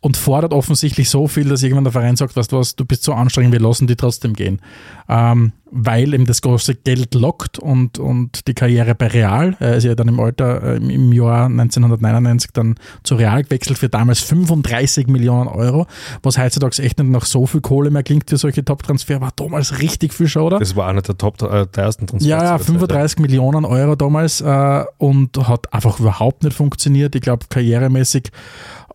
[0.00, 3.02] und fordert offensichtlich so viel, dass irgendwann der Verein sagt, weißt du was, du bist
[3.02, 4.60] so anstrengend, wir lassen die trotzdem gehen.
[5.08, 9.84] Ähm, weil ihm das große Geld lockt und, und die Karriere bei Real, er ist
[9.84, 15.06] ja dann im Alter, äh, im Jahr 1999 dann zu Real gewechselt für damals 35
[15.06, 15.86] Millionen Euro,
[16.22, 19.80] was heutzutage echt nicht nach so viel Kohle mehr klingt für solche Top-Transfer, war damals
[19.80, 20.58] richtig viel schon, oder?
[20.58, 22.28] Das war einer der Top, äh, teuersten Transfers.
[22.28, 23.22] Ja, ja, 35 Zeit.
[23.22, 27.14] Millionen Euro damals äh, und hat einfach überhaupt nicht funktioniert.
[27.14, 28.32] Ich glaube, karrieremäßig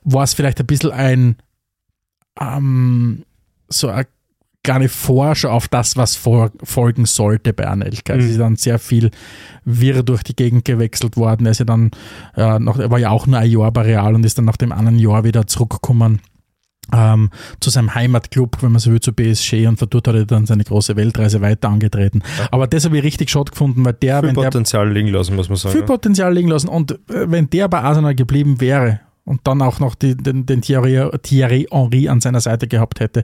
[0.06, 1.36] war es vielleicht ein bisschen ein
[2.40, 3.24] ähm,
[3.68, 4.06] so ein
[4.64, 8.16] keine Vorschau auf das, was vor, folgen sollte bei Anelka.
[8.16, 8.20] Mhm.
[8.20, 9.12] Es ist dann sehr viel
[9.64, 11.46] wirr durch die Gegend gewechselt worden.
[11.46, 11.92] Er ist ja dann,
[12.36, 14.58] äh, noch, er war ja auch nur ein Jahr bei Real und ist dann nach
[14.58, 16.20] dem anderen Jahr wieder zurückgekommen
[16.94, 20.26] ähm, zu seinem Heimatclub, wenn man so will, zu BSG und von dort hat er
[20.26, 22.22] dann seine große Weltreise weiter angetreten.
[22.38, 22.48] Ja.
[22.52, 25.50] Aber das habe ich richtig schott gefunden, weil der, viel wenn Potenzial liegen lassen, muss
[25.50, 25.74] man sagen.
[25.74, 29.80] Viel Potenzial liegen lassen und äh, wenn der bei Arsenal geblieben wäre und dann auch
[29.80, 33.24] noch die, den, den Thierry, Thierry Henry an seiner Seite gehabt hätte,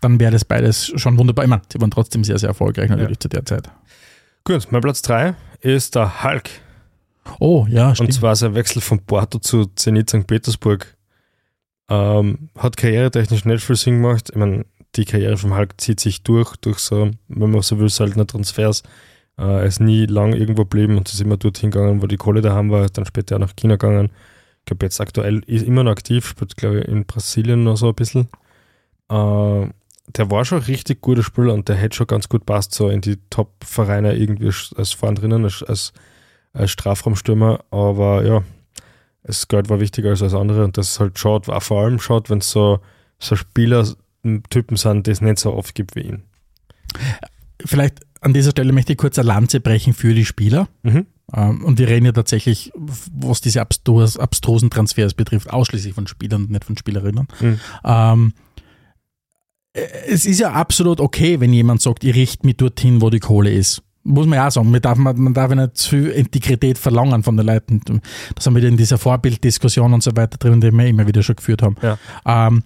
[0.00, 1.44] dann wäre das beides schon wunderbar.
[1.44, 3.20] Ich meine, sie waren trotzdem sehr, sehr erfolgreich natürlich ja.
[3.20, 3.70] zu der Zeit.
[4.44, 6.50] Gut, mein Platz 3 ist der Hulk.
[7.40, 8.10] Oh, ja, stimmt.
[8.10, 10.26] Und zwar sein Wechsel von Porto zu Zenit St.
[10.26, 10.96] Petersburg.
[11.90, 14.28] Ähm, hat karrieretechnisch nicht viel Sinn gemacht.
[14.30, 17.88] Ich meine, die Karriere vom Hulk zieht sich durch, durch so, wenn man so will,
[17.88, 18.82] seltene Transfers.
[19.38, 22.42] Äh, er ist nie lang irgendwo geblieben und ist immer dorthin gegangen, wo die Kohle
[22.42, 24.10] da haben war, dann später auch nach China gegangen
[24.68, 27.94] glaube jetzt aktuell ist immer noch aktiv, spielt glaube ich in Brasilien noch so ein
[27.94, 28.28] bisschen.
[29.08, 29.68] Äh,
[30.16, 33.00] der war schon richtig guter Spieler und der hätte schon ganz gut passt so in
[33.00, 35.92] die Top-Vereine irgendwie als vorn drinnen, als, als,
[36.52, 38.42] als Strafraumstürmer, aber ja,
[39.22, 41.98] das Geld war wichtiger als alles andere und das ist halt schade, auch vor allem
[41.98, 42.80] schade, wenn es so,
[43.18, 46.22] so Spieler-Typen sind, die es nicht so oft gibt wie ihn.
[47.64, 50.68] Vielleicht an dieser Stelle möchte ich kurz eine Lanze brechen für die Spieler.
[50.82, 51.06] Mhm.
[51.34, 56.50] Ähm, und wir reden ja tatsächlich, was diese abstrusen Transfers betrifft, ausschließlich von Spielern und
[56.50, 57.28] nicht von Spielerinnen.
[57.40, 57.60] Mhm.
[57.84, 58.32] Ähm,
[60.08, 63.52] es ist ja absolut okay, wenn jemand sagt, ich richte mich dorthin, wo die Kohle
[63.52, 63.82] ist.
[64.02, 67.22] muss man ja auch sagen, man darf, man darf ja nicht zu viel Integrität verlangen
[67.22, 67.80] von den Leuten.
[68.34, 71.36] Das haben wir in dieser Vorbilddiskussion und so weiter drin, die wir immer wieder schon
[71.36, 71.76] geführt haben.
[71.82, 71.98] Ja.
[72.26, 72.62] Ähm,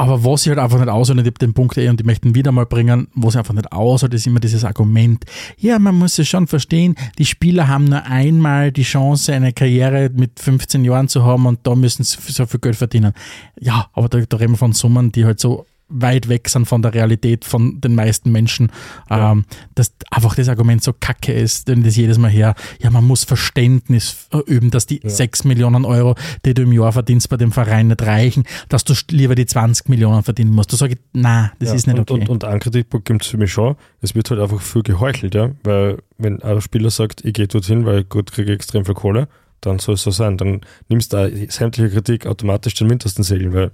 [0.00, 2.26] aber was ich halt einfach nicht aushält, ich habe den Punkt eh und ich möchte
[2.26, 5.26] ihn wieder mal bringen, was ich einfach nicht aushält, ist immer dieses Argument.
[5.58, 10.08] Ja, man muss es schon verstehen, die Spieler haben nur einmal die Chance, eine Karriere
[10.08, 13.12] mit 15 Jahren zu haben und da müssen sie so viel Geld verdienen.
[13.60, 16.82] Ja, aber da, da reden wir von Summen, die halt so weit weg sind von
[16.82, 18.70] der Realität von den meisten Menschen,
[19.10, 19.32] Ja.
[19.32, 23.04] ähm, dass einfach das Argument so kacke ist, denn das jedes Mal her, ja, man
[23.04, 25.10] muss Verständnis üben, dass die Ja.
[25.10, 28.94] 6 Millionen Euro, die du im Jahr verdienst bei dem Verein nicht reichen, dass du
[29.10, 30.70] lieber die 20 Millionen verdienen musst.
[30.70, 32.20] Sage ich, nein, das Ja, ist nicht und, okay.
[32.22, 33.76] Und, und einen Kritikpunkt gibt es für mich schon.
[34.00, 35.50] Es wird halt einfach viel geheuchelt, ja.
[35.64, 39.28] Weil wenn ein Spieler sagt, ich gehe dorthin, weil gut kriege extrem viel Kohle,
[39.60, 40.36] dann soll es so sein.
[40.38, 43.70] Dann nimmst du da sämtliche Kritik automatisch den mindesten Segeln, weil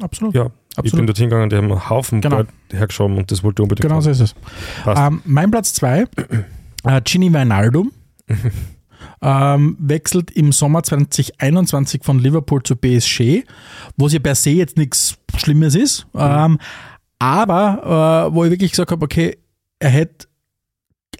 [0.00, 0.34] Absolut.
[0.34, 0.50] ja,
[0.82, 2.36] ich bin dorthin gegangen, die haben einen Haufen Genau.
[2.36, 4.02] Geld hergeschoben und das wollte ich unbedingt Genau haben.
[4.02, 4.34] so ist es.
[4.86, 6.06] Ähm, mein Platz 2,
[6.84, 7.92] äh, Gini Wijnaldum,
[9.22, 13.44] ähm, wechselt im Sommer 2021 von Liverpool zu PSG,
[13.96, 16.58] wo sie per se jetzt nichts Schlimmes ist, ähm,
[17.18, 19.36] aber äh, wo ich wirklich gesagt habe, okay,
[19.78, 20.26] er hätte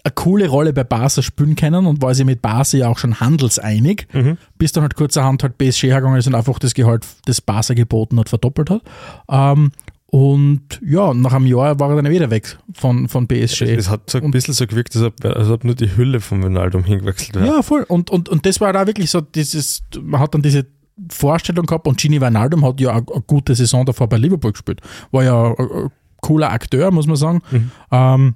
[0.03, 3.19] eine coole Rolle bei Barca spielen können und war sich mit Barca ja auch schon
[3.19, 4.37] handelseinig, Mhm.
[4.57, 8.19] bis dann halt kurzerhand halt PSG hergegangen ist und einfach das Gehalt des Barca geboten
[8.19, 8.81] hat, verdoppelt hat.
[9.29, 9.71] Ähm,
[10.07, 13.61] und ja, nach einem Jahr war er dann wieder weg von, von PSG.
[13.61, 16.43] Es, hat so ein bisschen so gewirkt, als ob, als ob nur die Hülle von
[16.43, 17.45] Ronaldo hingewechselt wäre.
[17.47, 17.83] Ja, voll.
[17.87, 20.65] Und, und, und das war da wirklich so, dieses, man hat dann diese
[21.09, 24.81] Vorstellung gehabt und Gini Wijnaldum hat ja eine, eine gute Saison davor bei Liverpool gespielt.
[25.11, 27.41] War ja ein, ein cooler Akteur, muss man sagen.
[27.49, 27.71] Mhm.
[27.91, 28.35] Ähm,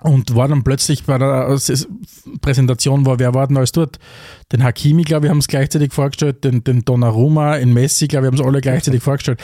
[0.00, 1.88] und war dann plötzlich bei der S-
[2.40, 3.98] Präsentation, war, wer war denn alles dort?
[4.52, 8.32] Den Hakimi, glaube ich, haben es gleichzeitig vorgestellt, den, den Donnarumma, in Messi, glaube ich,
[8.32, 9.40] haben es alle gleichzeitig vorgestellt.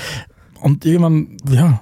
[0.61, 1.81] Und irgendwann, ja,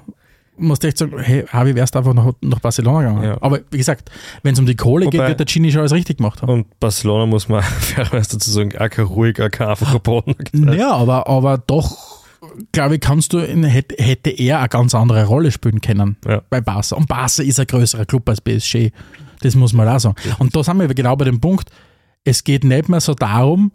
[0.56, 3.22] musste echt sagen, hey, Harvey, wärst einfach nach, nach Barcelona gegangen.
[3.24, 3.38] Ja.
[3.40, 4.10] Aber wie gesagt,
[4.42, 6.50] wenn es um die Kohle geht, Wobei- wird der Gini schon alles richtig gemacht haben.
[6.52, 10.34] Und Barcelona muss man fairerweise dazu sagen, auch kein ruhiger, kein einfacher Boden.
[10.72, 12.11] Ja, aber, aber doch,
[12.72, 16.42] glaube ich, kannst du, in, hätte, er eine ganz andere Rolle spielen können Ja.
[16.50, 16.96] bei Barca.
[16.96, 18.90] Und Barca ist ein größerer Club als PSG.
[19.40, 20.16] Das muss man auch sagen.
[20.38, 21.70] Und da sind wir genau bei dem Punkt,
[22.24, 23.72] es geht nicht mehr so darum,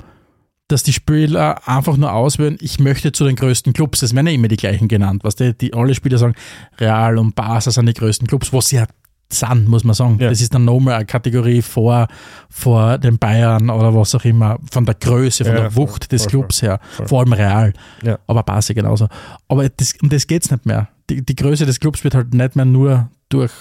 [0.70, 4.02] dass die Spieler einfach nur auswählen, ich möchte zu den größten Clubs.
[4.02, 5.24] Das werden ja immer die gleichen genannt.
[5.24, 6.36] Was die, die alle Spieler sagen,
[6.80, 8.88] Real und Barca sind die größten Clubs, was sie ja
[9.30, 10.18] sind, muss man sagen.
[10.20, 10.30] Ja.
[10.30, 12.08] Das ist dann nochmal eine Kategorie vor,
[12.50, 16.12] vor den Bayern oder was auch immer, von der Größe, von Ja, der voll, Wucht
[16.12, 16.80] des voll, Clubs her.
[16.96, 17.08] voll.
[17.08, 17.74] Vor allem Real.
[18.04, 18.20] Ja.
[18.28, 19.08] Aber Barca genauso.
[19.48, 20.88] Aber das, um das geht es nicht mehr.
[21.10, 23.52] Die, die Größe des Clubs wird halt nicht mehr nur durch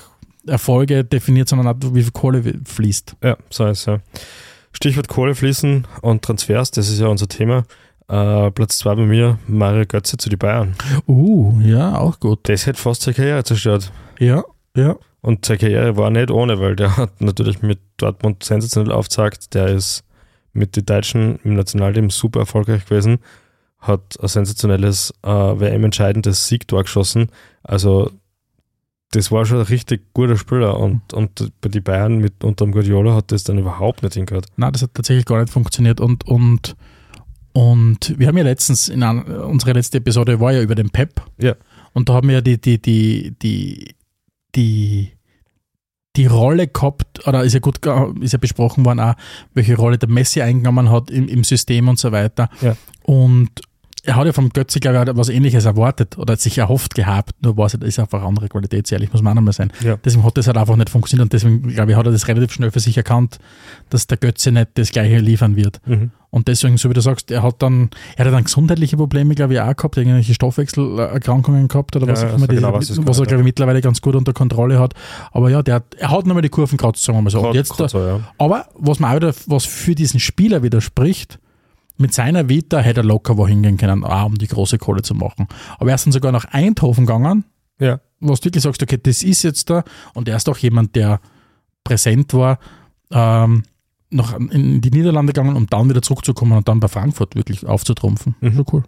[0.46, 3.16] Erfolge definiert, sondern auch, wie viel Kohle fließt.
[3.22, 3.98] Ja, so ist ja.
[4.72, 7.64] Stichwort Kohle fließen und Transfers, das ist ja unser Thema.
[8.08, 10.76] Äh, Platz zwei bei mir, Mario Götze zu die Bayern.
[11.08, 12.40] Uh, ja, auch gut.
[12.44, 13.90] Das hätte fast seine Karriere zerstört.
[14.20, 14.44] Ja,
[14.76, 14.94] ja.
[15.26, 19.54] Und seine Karriere war nicht ohne, weil der hat natürlich mit Dortmund sensationell aufgezeigt.
[19.54, 20.04] Der ist
[20.52, 23.18] mit den Deutschen im Nationalteam super erfolgreich gewesen,
[23.80, 27.30] hat ein sensationelles äh, WM-entscheidendes Siegtor geschossen.
[27.64, 28.12] Also
[29.10, 32.70] das war schon ein richtig guter Spieler und, und bei den Bayern mit unter dem
[32.70, 34.46] Guardiola hat das dann überhaupt nicht hingehört.
[34.54, 36.00] Nein, das hat tatsächlich gar nicht funktioniert.
[36.00, 36.76] Und, und,
[37.52, 41.20] und wir haben ja letztens, in einer, unsere letzte Episode war ja über den Pep.
[41.38, 41.56] Ja.
[41.94, 43.96] Und da haben wir ja die, die, die, die,
[44.54, 45.15] die,
[46.16, 47.78] die Rolle gehabt, oder ist ja gut,
[48.20, 49.14] ist ja besprochen worden auch,
[49.54, 52.48] welche Rolle der Messi eingenommen hat im, im System und so weiter.
[52.60, 52.76] Ja.
[53.04, 53.50] Und
[54.06, 57.56] er hat ja vom Götze, glaube ich, was ähnliches erwartet oder sich erhofft gehabt, nur
[57.56, 59.72] war es ist einfach eine andere Qualität, ehrlich, muss man auch nochmal sein.
[59.82, 59.96] Ja.
[59.96, 62.52] Deswegen hat das halt einfach nicht funktioniert und deswegen, glaube ich, hat er das relativ
[62.52, 63.38] schnell für sich erkannt,
[63.90, 65.80] dass der Götze nicht das Gleiche liefern wird.
[65.86, 66.12] Mhm.
[66.36, 69.54] Und deswegen, so wie du sagst, er hat dann, er hat dann gesundheitliche Probleme, glaube
[69.54, 73.18] ich, auch gehabt, irgendwelche Stoffwechselerkrankungen gehabt oder was Ja, auch immer, die, genau, was was
[73.20, 74.92] er, glaube ich, mittlerweile ganz gut unter Kontrolle hat.
[75.32, 77.40] Aber ja, der hat, er hat nochmal die Kurven gekratzt, sagen wir mal so.
[77.40, 78.20] Grad- jetzt, so, ja.
[78.36, 81.38] aber was man auch wieder, was für diesen Spieler widerspricht,
[81.96, 85.14] mit seiner Vita hätte er locker wohin gehen können, auch um die große Kohle zu
[85.14, 85.48] machen.
[85.78, 87.44] Aber er ist dann sogar nach Eindhoven gegangen,
[87.78, 88.00] Ja.
[88.20, 91.18] wo du wirklich sagst, okay, das ist jetzt da und er ist auch jemand, der
[91.82, 92.58] präsent war,
[93.10, 93.62] ähm,
[94.10, 98.36] noch in die Niederlande gegangen, um dann wieder zurückzukommen und dann bei Frankfurt wirklich aufzutrumpfen.
[98.40, 98.54] Mhm.
[98.54, 98.82] Schon cool.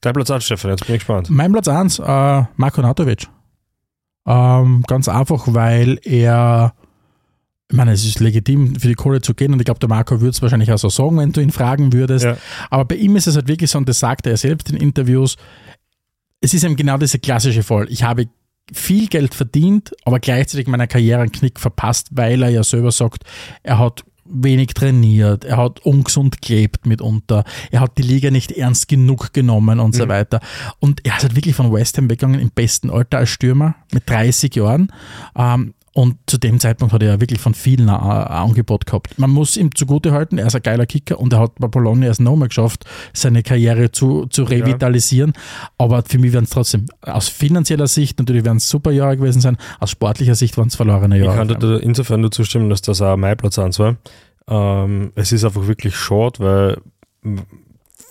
[0.00, 1.30] Dein Platz 1, Stefan, jetzt bin ich gespannt.
[1.30, 3.28] Mein Platz 1, äh, Marko Natovic.
[4.26, 6.74] Ähm, ganz einfach, weil er,
[7.70, 10.20] ich meine, es ist legitim für die Kohle zu gehen und ich glaube, der Marco
[10.20, 12.24] würde es wahrscheinlich auch so sagen, wenn du ihn fragen würdest.
[12.24, 12.36] Ja.
[12.70, 15.36] Aber bei ihm ist es halt wirklich so, und das sagt er selbst in Interviews,
[16.40, 17.86] es ist eben genau dieser klassische Fall.
[17.88, 18.26] Ich habe
[18.72, 23.22] viel Geld verdient, aber gleichzeitig meiner Karriere einen Knick verpasst, weil er ja selber sagt,
[23.62, 28.88] er hat wenig trainiert, er hat ungesund gelebt mitunter, er hat die Liga nicht ernst
[28.88, 30.08] genug genommen und so Mhm.
[30.08, 30.40] weiter.
[30.80, 34.08] Und er ist halt wirklich von West Ham weggegangen im besten Alter als Stürmer mit
[34.08, 34.92] 30 Jahren.
[35.36, 39.18] Ähm, Und zu dem Zeitpunkt hat er ja wirklich von vielen ein, Angebot gehabt.
[39.18, 42.04] Man muss ihm zugute halten, er ist ein geiler Kicker und er hat bei Bologna
[42.04, 45.32] erst nochmal geschafft, seine Karriere zu, zu revitalisieren.
[45.78, 49.40] Aber für mich werden es trotzdem aus finanzieller Sicht natürlich werden es super Jahre gewesen
[49.40, 51.46] sein, aus sportlicher Sicht waren es verlorene Ich Jahre.
[51.46, 53.96] kann dir insofern nur zustimmen, dass das auch mein Platz 1 war.
[54.48, 56.76] Ähm, es ist einfach wirklich short, weil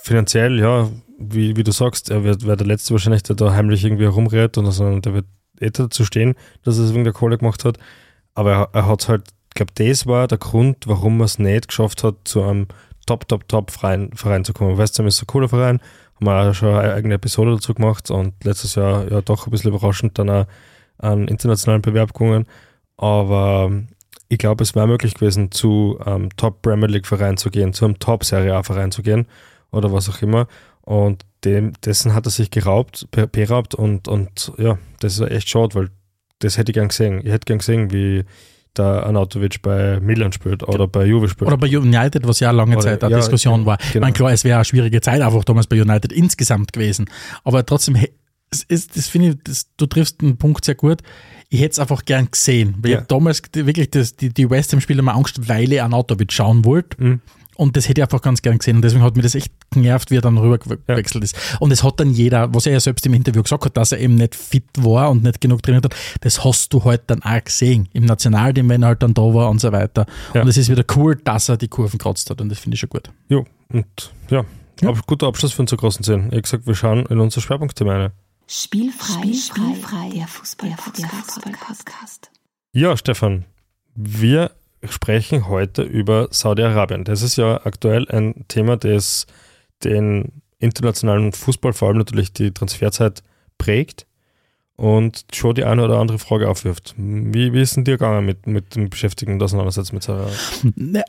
[0.02, 3.86] finanziell, ja, wie, wie du sagst, er wird, wäre der Letzte wahrscheinlich, der da heimlich
[3.86, 5.26] irgendwie herumredet und sondern der wird
[5.60, 7.78] eh dazu stehen, dass er es wegen der Kohle gemacht hat.
[8.34, 11.70] Aber er, er hat halt, ich glaube, das war der Grund, warum er es nicht
[11.70, 12.68] geschafft hat, zu einem
[13.06, 14.78] Top, Top, Top Verein, Verein zu kommen.
[14.78, 15.80] Weißt du, ist ein cooler Verein,
[16.16, 19.52] haben wir auch schon eine eigene Episode dazu gemacht und letztes Jahr ja doch ein
[19.52, 20.46] bisschen überraschend dann auch
[20.98, 22.46] einen internationalen Bewerb gegangen.
[22.98, 23.88] Aber ähm,
[24.30, 27.86] ich glaube, es wäre möglich gewesen, zu einem Top Premier League Verein zu gehen, zu
[27.86, 29.28] einem Top Serie A Verein zu gehen
[29.72, 30.48] oder was auch immer.
[30.82, 35.50] Und dem, dessen hat er sich geraubt, be- beraubt und, und ja, das ist echt
[35.50, 35.90] schade, weil
[36.40, 37.22] das hätte ich gern gesehen.
[37.24, 38.24] Ich hätte gern gesehen, wie
[38.76, 41.48] der Anatovic bei Milan spielt oder bei Juve spielt.
[41.48, 43.78] Oder bei United, was ja lange Zeit eine ja, Diskussion war.
[43.82, 44.04] Ich genau.
[44.06, 47.10] meine, klar, es wäre eine schwierige Zeit einfach damals bei United insgesamt gewesen.
[47.46, 47.96] Aber trotzdem,
[48.52, 51.02] es ist, das finde ich, das, du triffst einen Punkt sehr gut.
[51.50, 52.76] Ich hätte es einfach gern gesehen.
[52.82, 53.00] Weil Ja.
[53.02, 57.02] ich damals wirklich das, die, die West Ham-Spieler mal Angst, weil ich Anatovic schauen wollte.
[57.02, 57.22] Mhm.
[57.56, 58.78] Und das hätte ich einfach ganz gern gesehen.
[58.78, 61.36] Und deswegen hat mir das echt genervt, wie er dann rüber gewechselt ist.
[61.60, 64.00] Und es hat dann jeder, was er ja selbst im Interview gesagt hat, dass er
[64.00, 67.44] eben nicht fit war und nicht genug trainiert hat, das hast du halt dann auch
[67.44, 67.88] gesehen.
[67.94, 70.06] Im Nationalteam, wenn er halt dann da war und so weiter.
[70.34, 70.42] Ja.
[70.42, 72.42] Und es ist wieder cool, dass er die Kurven kratzt hat.
[72.42, 73.10] Und das finde ich schon gut.
[73.30, 73.86] Jo, und
[74.30, 74.44] ja,
[74.82, 74.90] Ja.
[74.90, 76.28] Ab, guter Abschluss für unsere großen Szenen.
[76.28, 78.12] Ich habe gesagt, wir schauen in unser Schwerpunktthema rein.
[78.48, 82.32] Spielfrei, Spielfrei, der Fußball-Podcast.
[82.74, 83.46] Ja, Stefan,
[83.96, 84.52] wir
[84.90, 87.04] sprechen heute über Saudi-Arabien.
[87.04, 89.28] Das ist ja aktuell ein Thema, das
[89.84, 93.24] den internationalen Fußball, vor allem natürlich die Transferzeit,
[93.58, 94.06] prägt
[94.76, 96.94] und schon die eine oder andere Frage aufwirft.
[96.98, 100.74] Wie, wie ist denn dir gegangen mit, mit dem Beschäftigen und Auseinandersetzen mit Saudi-Arabien?
[100.76, 101.04] Ne,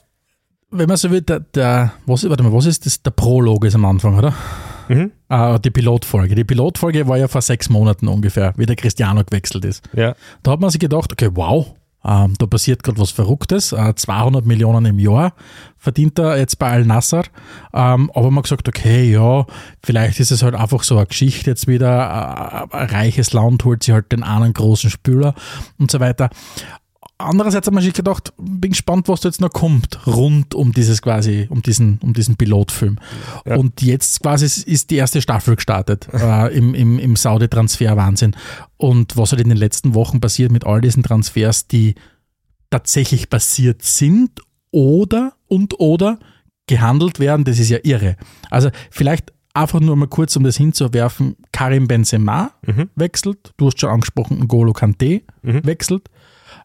[0.70, 3.02] wenn man so will, der, der was, warte mal, was ist das?
[3.02, 4.34] Der Prolog ist am Anfang, oder?
[4.88, 5.12] Mhm.
[5.28, 6.34] Ah, die Pilotfolge.
[6.34, 9.88] Die Pilotfolge war ja vor sechs Monaten ungefähr, wie der Cristiano gewechselt ist.
[9.94, 11.74] Ja, Da hat man sich gedacht, okay, wow,
[12.06, 13.72] ähm, da passiert gerade was Verrücktes.
[13.72, 15.32] Äh, 200 Millionen im Jahr
[15.76, 17.24] verdient er jetzt bei Al-Nassr.
[17.74, 19.44] Ähm, aber man hat gesagt, okay, ja,
[19.82, 22.68] vielleicht ist es halt einfach so eine Geschichte jetzt wieder.
[22.70, 25.34] Äh, ein reiches Land holt sich halt den einen großen Spieler
[25.78, 26.30] und so weiter.
[27.18, 31.00] Andererseits hat man sich gedacht, bin gespannt, was da jetzt noch kommt, rund um dieses
[31.00, 32.98] quasi, um diesen, um diesen Pilotfilm.
[33.46, 33.56] Ja.
[33.56, 38.36] Und jetzt quasi ist die erste Staffel gestartet äh, im, im, im Saudi-Transfer-Wahnsinn.
[38.76, 41.94] Und was halt in den letzten Wochen passiert mit all diesen Transfers, die
[42.68, 46.18] tatsächlich passiert sind oder und oder
[46.66, 48.16] gehandelt werden, das ist ja irre.
[48.50, 52.90] Also vielleicht einfach nur mal kurz, um das hinzuwerfen, Karim Benzema Mhm.
[52.94, 55.64] wechselt, du hast schon angesprochen, N'Golo Kante Mhm.
[55.64, 56.10] wechselt,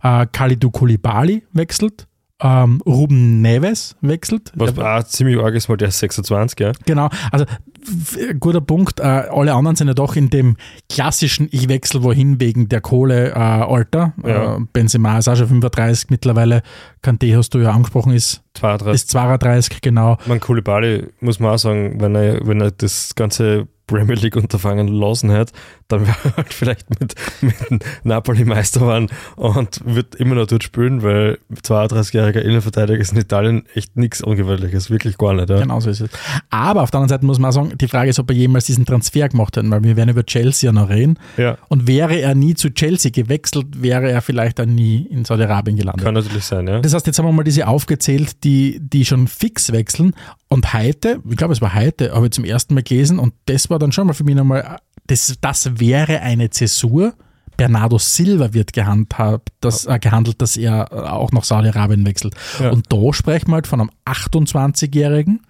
[0.03, 2.07] äh, Kalidou Koulibaly wechselt,
[2.43, 4.51] ähm, Ruben Neves wechselt.
[4.55, 6.71] was auch ziemlich arg ist, weil der ist 26, ja.
[6.87, 8.99] Genau, also f- guter Punkt.
[8.99, 10.57] Äh, alle anderen sind ja doch in dem
[10.89, 14.13] klassischen Ich wechsle wohin wegen der Kohle äh, Alter.
[14.25, 14.55] Ja.
[14.57, 16.63] Äh, Benzema ist auch schon 35 mittlerweile.
[17.03, 18.93] Kante hast du ja angesprochen, ist, 32.
[18.95, 20.17] ist 32, genau.
[20.25, 24.87] Man Koulibaly, muss man auch sagen, wenn er, wenn er das ganze Premier League Unterfangen
[24.87, 25.51] lassen hat,
[25.87, 30.63] dann wäre er halt vielleicht mit, mit Napoli Meister geworden und wird immer noch dort
[30.63, 35.49] spielen, weil 32-jähriger Innenverteidiger ist in Italien echt nichts Ungewöhnliches, wirklich gar nicht.
[35.49, 35.59] Ja.
[35.59, 36.09] Genau so ist es.
[36.49, 38.65] Aber auf der anderen Seite muss man auch sagen, die Frage ist, ob er jemals
[38.65, 41.17] diesen Transfer gemacht hat, weil wir werden über Chelsea ja noch reden.
[41.37, 45.77] ja, Und wäre er nie zu Chelsea gewechselt, wäre er vielleicht dann nie in Saudi-Arabien
[45.77, 46.03] gelandet.
[46.03, 46.79] kann natürlich sein, ja.
[46.79, 50.13] Das heißt, jetzt haben wir mal diese aufgezählt, die, die schon fix wechseln.
[50.47, 53.69] Und heute, ich glaube, es war heute, habe ich zum ersten Mal gelesen und das
[53.69, 57.13] war dann schon mal für mich nochmal, das, das wäre eine Zäsur.
[57.57, 62.33] Bernardo Silva wird gehandhabt, das, äh, gehandelt, dass er äh, auch nach Saudi-Arabien wechselt.
[62.59, 62.71] Ja.
[62.71, 65.41] Und da sprechen wir halt von einem 28-Jährigen,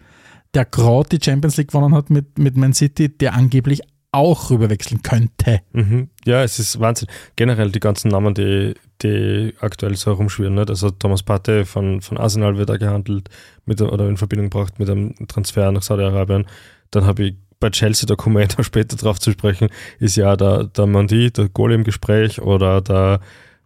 [0.53, 5.03] der gerade die Champions League gewonnen hat mit, mit Man City, der angeblich auch rüberwechseln
[5.03, 5.61] könnte.
[5.71, 6.09] Mhm.
[6.25, 7.07] Ja, es ist Wahnsinn.
[7.37, 10.55] Generell die ganzen Namen, die, die aktuell so herumschwirren.
[10.55, 10.69] Nicht?
[10.69, 13.29] Also Thomas Partey von, von Arsenal wird da gehandelt
[13.65, 16.45] mit, oder in Verbindung gebracht mit einem Transfer nach Saudi-Arabien.
[16.91, 19.69] Dann habe ich bei Chelsea, da kommen wir später drauf zu sprechen,
[19.99, 23.21] ist ja der, der Mandi, der Goal im Gespräch oder der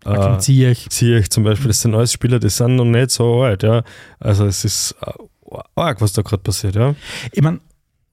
[0.06, 0.88] äh, Ziyech.
[0.90, 3.64] Ziyech zum Beispiel, das sind alles Spieler, die sind noch nicht so alt.
[3.64, 3.84] Ja?
[4.20, 6.76] Also es ist äh, arg, was da gerade passiert.
[6.76, 6.94] Ja?
[7.32, 7.60] Ich meine,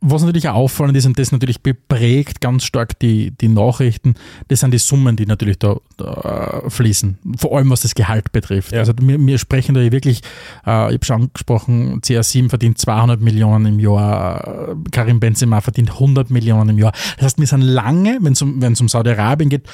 [0.04, 4.14] was natürlich auch auffallend ist, und das natürlich beprägt ganz stark die, die Nachrichten,
[4.48, 7.18] das sind die Summen, die natürlich da, da fließen.
[7.38, 8.72] Vor allem was das Gehalt betrifft.
[8.72, 8.80] Ja.
[8.80, 10.22] Also wir, wir sprechen da wirklich,
[10.66, 15.92] äh, ich habe schon angesprochen, CR7 verdient 200 Millionen im Jahr, äh, Karim Benzema verdient
[15.92, 16.92] 100 Millionen im Jahr.
[17.16, 19.68] Das heißt, wir sind lange, wenn es um, wenn's um Saudi-Arabien geht,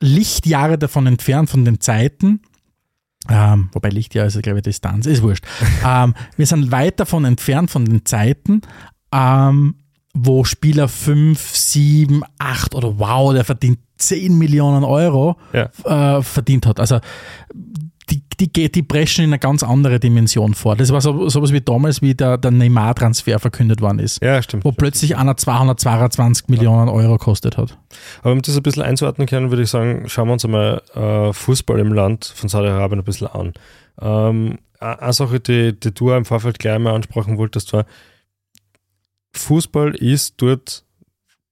[0.00, 2.40] Lichtjahre davon entfernt von den Zeiten,
[3.28, 5.44] ähm, wobei Lichtjahr ist glaube ich, Distanz, ist wurscht.
[5.86, 8.60] ähm, wir sind weit davon entfernt von den Zeiten,
[9.14, 9.76] ähm,
[10.12, 16.18] wo Spieler 5, 7, 8 oder wow, der verdient 10 Millionen Euro Ja.
[16.18, 16.80] äh, verdient hat.
[16.80, 16.98] Also
[18.10, 20.76] die, die, geht, die preschen in eine ganz andere Dimension vor.
[20.76, 24.22] Das war so, sowas wie damals, wie der, der Neymar-Transfer verkündet worden ist.
[24.22, 24.64] Ja, stimmt.
[24.64, 27.78] Wo plötzlich einer 222 Millionen Euro kostet hat.
[28.22, 31.32] Aber um das ein bisschen einzuordnen können, würde ich sagen, schauen wir uns einmal äh,
[31.32, 33.52] Fußball im Land von Saudi-Arabien ein bisschen an.
[34.00, 37.86] Ähm, eine Sache, die, die du im Vorfeld gleich einmal ansprechen wolltest, war,
[39.34, 40.84] Fußball ist dort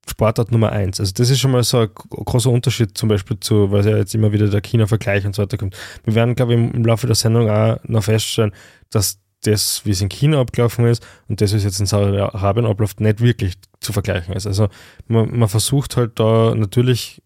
[0.08, 0.98] Sportart Nummer eins.
[0.98, 4.14] Also das ist schon mal so ein großer Unterschied zum Beispiel zu, weil ja jetzt
[4.14, 5.76] immer wieder der China-Vergleich und so weiter kommt.
[6.04, 8.52] Wir werden, glaube ich, im, Laufe der Sendung auch noch feststellen,
[8.90, 12.66] dass das, wie es in China abgelaufen ist und das, wie es jetzt in Saudi-Arabien
[12.66, 14.46] abläuft, nicht wirklich zu vergleichen ist.
[14.46, 14.68] Also
[15.06, 17.22] man, man versucht halt da natürlich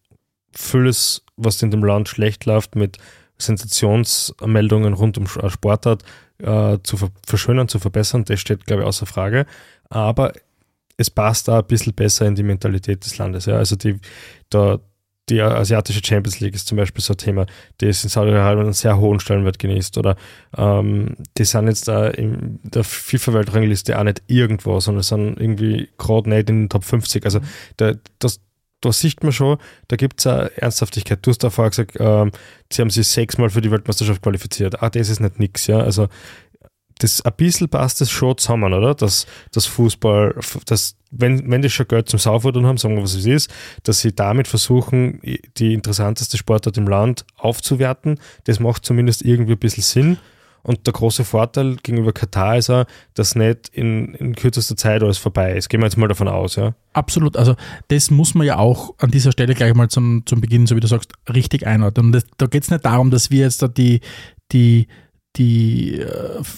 [0.55, 2.99] vieles, was in dem Land schlecht läuft, mit
[3.39, 6.03] Sensationsmeldungen rund um Sportart
[6.39, 8.25] äh, zu ver verschönern, zu verbessern.
[8.25, 9.47] Das steht, glaube ich, außer Frage.
[9.91, 10.33] Aber
[10.97, 13.47] es passt da ein bisschen besser in die Mentalität des Landes.
[13.47, 13.57] Ja.
[13.57, 13.99] Also die,
[14.51, 14.79] da,
[15.29, 17.47] die asiatische Champions League ist zum Beispiel so ein Thema,
[17.81, 19.99] ist in Saudi-Arabien einen sehr hohen Stellenwert genießt.
[19.99, 20.17] Oder
[20.57, 26.31] ähm, die sind jetzt da in der FIFA-Weltrangliste auch nicht irgendwo, sondern sind irgendwie gerade
[26.31, 27.25] nicht in den Top 50.
[27.25, 27.41] Also
[27.77, 28.41] da, das,
[28.81, 31.19] da sieht man schon, da gibt es eine Ernsthaftigkeit.
[31.23, 32.31] Du hast da vorher gesagt, ähm,
[32.73, 34.83] sie haben sich sechsmal für die Weltmeisterschaft qualifiziert.
[34.83, 35.81] Ah, das ist nicht nix, ja.
[35.81, 36.09] Also
[36.99, 38.95] das ein bisschen passt das schon zusammen, oder?
[38.95, 43.15] Dass das Fußball, dass, wenn, wenn die schon Geld zum Saufordern haben, sagen wir, was
[43.15, 45.21] es ist, dass sie damit versuchen,
[45.57, 48.19] die interessanteste Sportart im Land aufzuwerten.
[48.45, 50.19] Das macht zumindest irgendwie ein bisschen Sinn.
[50.63, 55.17] Und der große Vorteil gegenüber Katar ist auch, dass nicht in, in kürzester Zeit alles
[55.17, 55.69] vorbei ist.
[55.69, 56.75] Gehen wir jetzt mal davon aus, ja?
[56.93, 57.37] Absolut.
[57.37, 57.55] Also
[57.87, 60.81] das muss man ja auch an dieser Stelle gleich mal zum, zum Beginn, so wie
[60.81, 62.07] du sagst, richtig einordnen.
[62.07, 64.01] Und das, da geht es nicht darum, dass wir jetzt da die,
[64.51, 64.89] die
[65.37, 66.05] die,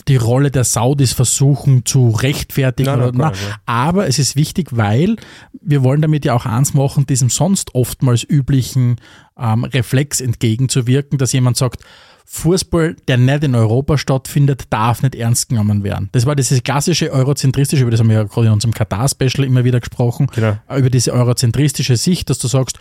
[0.06, 2.90] die Rolle der Saudis versuchen zu rechtfertigen.
[2.90, 3.54] Nein, oder, nein, nein.
[3.66, 5.16] aber es ist wichtig, weil
[5.60, 8.96] wir wollen damit ja auch eins machen, diesem sonst oftmals üblichen
[9.38, 11.82] ähm, Reflex entgegenzuwirken, dass jemand sagt,
[12.30, 16.10] Fußball, der nicht in Europa stattfindet, darf nicht ernst genommen werden.
[16.12, 19.64] Das war dieses klassische eurozentristische, über das haben wir ja gerade in unserem Katar-Special immer
[19.64, 20.58] wieder gesprochen, Genau.
[20.76, 22.78] über diese eurozentristische Sicht, dass du sagst,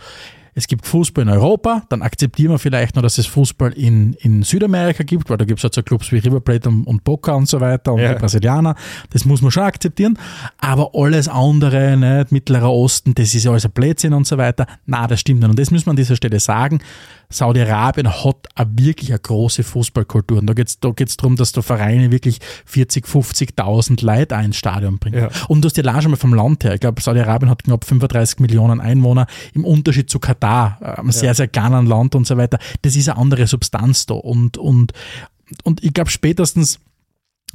[0.58, 4.42] es gibt Fußball in Europa, dann akzeptieren wir vielleicht noch, dass es Fußball in, in
[4.42, 7.32] Südamerika gibt, weil da gibt es halt so Clubs wie River Plate und, und Boca
[7.32, 8.12] und so weiter und Ja.
[8.12, 8.74] die Brasilianer.
[9.10, 10.18] Das muss man schon akzeptieren.
[10.58, 14.66] Aber alles andere, nicht, Mittlerer Osten, das ist ja alles ein Blödsinn und so weiter.
[14.84, 15.48] Na, das stimmt nicht.
[15.50, 16.80] Und das muss man an dieser Stelle sagen.
[17.30, 20.38] Saudi-Arabien hat eine wirklich eine große Fußballkultur.
[20.38, 24.56] Und da geht es da geht's darum, dass da Vereine wirklich 40, 50.000 Leute ins
[24.56, 25.20] Stadion bringen.
[25.22, 25.28] Ja.
[25.46, 26.74] Und du hast ja schon mal vom Land her.
[26.74, 29.26] Ich glaube, Saudi-Arabien hat knapp 35 Millionen Einwohner.
[29.54, 30.47] Im Unterschied zu Katar,
[30.80, 32.58] äh, einem sehr, sehr kleinen Land und so weiter.
[32.82, 34.14] Das ist eine andere Substanz da.
[34.14, 34.92] Und, und,
[35.64, 36.80] und ich glaube, spätestens,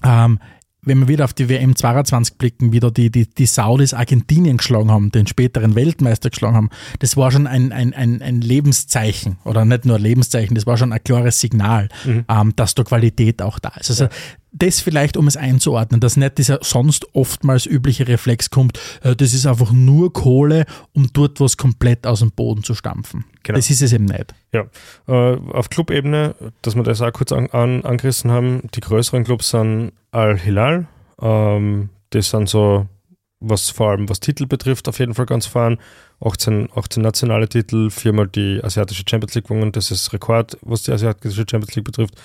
[0.04, 0.40] ähm,
[0.86, 4.58] wenn wir wieder auf die WM 22 blicken, wie da die, die, die Saudis Argentinien
[4.58, 6.70] geschlagen haben, den späteren Weltmeister geschlagen haben,
[7.00, 10.78] das war schon ein, ein, ein, ein Lebenszeichen oder nicht nur ein Lebenszeichen, das war
[10.78, 11.90] schon ein klares Signal,
[12.28, 13.90] ähm, dass da Qualität auch da ist.
[13.90, 14.08] Also
[14.54, 19.34] das vielleicht, um es einzuordnen, dass nicht dieser sonst oftmals übliche Reflex kommt, äh, das
[19.34, 23.26] ist einfach nur Kohle, um dort was komplett aus dem Boden zu stampfen.
[23.44, 23.58] Genau.
[23.58, 24.34] Das ist es eben nicht.
[24.54, 24.66] Ja,
[25.08, 29.50] äh, auf Clubebene, dass wir das auch kurz an, an, angerissen haben, die größeren Clubs
[29.50, 30.88] sind Al-Hilal,
[31.22, 32.88] ähm, das sind so,
[33.40, 35.78] was vor allem was Titel betrifft, auf jeden Fall ganz vorn.
[36.22, 40.94] 18, 18 nationale Titel, viermal die asiatische Champions League gewonnen, das ist Rekord, was die
[40.94, 42.16] asiatische Champions League betrifft.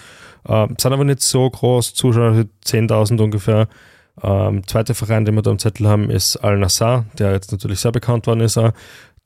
[0.47, 3.69] Ähm, sind aber nicht so groß, Zuschauer 10.000 ungefähr.
[4.23, 7.93] Ähm, zweiter Verein, den wir da am Zettel haben, ist Al-Nassr, der jetzt natürlich sehr
[7.93, 8.59] bekannt worden ist.
[8.59, 8.73] Auch.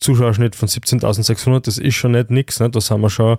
[0.02, 2.70] Zuschauerschnitt von 17.600, das ist schon nicht nix, ne?
[2.70, 3.38] da sind wir schon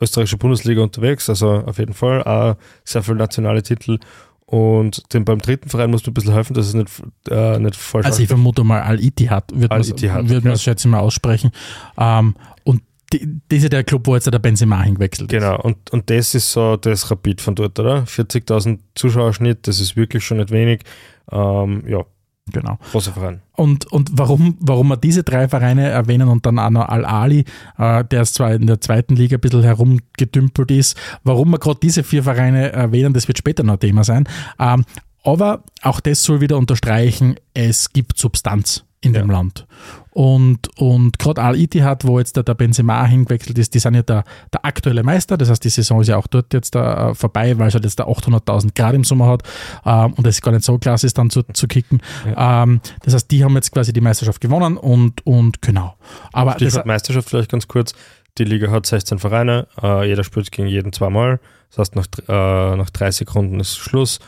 [0.00, 3.98] österreichische Bundesliga unterwegs, also auf jeden Fall auch sehr viele nationale Titel.
[4.46, 6.90] Und dem, beim dritten Verein musst du ein bisschen helfen, dass es nicht,
[7.30, 11.52] äh, nicht falsch Also ich vermute mal Al-Ittihad, wird wird man schätze ich mal aussprechen.
[11.96, 15.38] Ähm, und die, das ist ja der Club, wo jetzt der Benzema hingewechselt ist.
[15.38, 18.02] Genau, und, und das ist so das Rapid von dort, oder?
[18.02, 20.82] 40.000 Zuschauerschnitt, das ist wirklich schon nicht wenig.
[21.30, 22.04] Ähm, ja,
[22.50, 22.78] Genau.
[22.90, 23.40] großer Verein.
[23.56, 27.44] Und, und warum, warum wir diese drei Vereine erwähnen und dann auch noch Al-Ali,
[27.78, 31.78] äh, der ist zwar in der zweiten Liga ein bisschen herumgedümpelt ist, warum wir gerade
[31.80, 34.28] diese vier Vereine erwähnen, das wird später noch Thema sein.
[34.58, 34.84] Ähm,
[35.22, 39.20] aber auch das soll wieder unterstreichen, es gibt Substanz in Ja.
[39.20, 39.66] dem Land.
[40.10, 44.24] Und, und gerade Al-Ittihad, wo jetzt der, der Benzema hingewechselt ist, die sind ja der,
[44.52, 45.36] der aktuelle Meister.
[45.36, 47.84] Das heißt, die Saison ist ja auch dort jetzt da, äh, vorbei, weil es halt
[47.84, 49.42] jetzt da 800.000 Grad im Sommer hat
[49.84, 52.00] ähm, und es gar nicht so klasse ist, dann zu, zu kicken.
[52.36, 55.94] Ähm, das heißt, die haben jetzt quasi die Meisterschaft gewonnen und, und genau.
[56.32, 57.94] Aber Stichwort Meisterschaft vielleicht ganz kurz.
[58.38, 61.38] Die Liga hat 16 Vereine, äh, jeder spielt gegen jeden zweimal.
[61.70, 64.20] Das heißt, nach, äh, nach 30 Runden ist Schluss.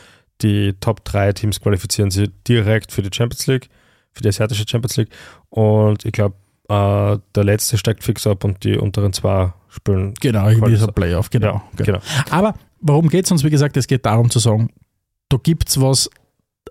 [0.43, 3.69] Die Top 3 Teams qualifizieren sich direkt für die Champions League,
[4.15, 5.11] für die asiatische Champions League.
[5.51, 6.37] Und ich glaube,
[6.69, 10.15] äh, der letzte steigt fix ab und die unteren zwei spielen.
[10.21, 11.47] Genau, Quali- so ein Playoff, genau.
[11.55, 11.99] Ja, genau.
[11.99, 12.01] genau.
[12.31, 13.45] Aber warum geht es uns?
[13.45, 14.71] Wie gesagt, es geht darum zu sagen,
[15.29, 16.09] da gibt es was,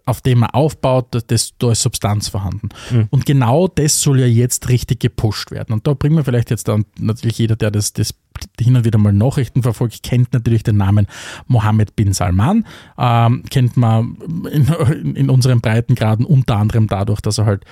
[0.05, 2.69] auf dem man aufbaut, das- da ist Substanz vorhanden.
[2.91, 3.07] Mhm.
[3.09, 5.71] Und genau das soll ja jetzt richtig gepusht werden.
[5.73, 8.13] Und da bringen wir vielleicht jetzt dann natürlich jeder, der das, das
[8.59, 11.07] hin und wieder mal Nachrichten verfolgt, kennt natürlich den Namen
[11.47, 12.65] Mohammed bin Salman.
[12.97, 14.17] Ähm, kennt man
[14.51, 17.63] in, in unseren Breitengraden unter anderem dadurch, dass er halt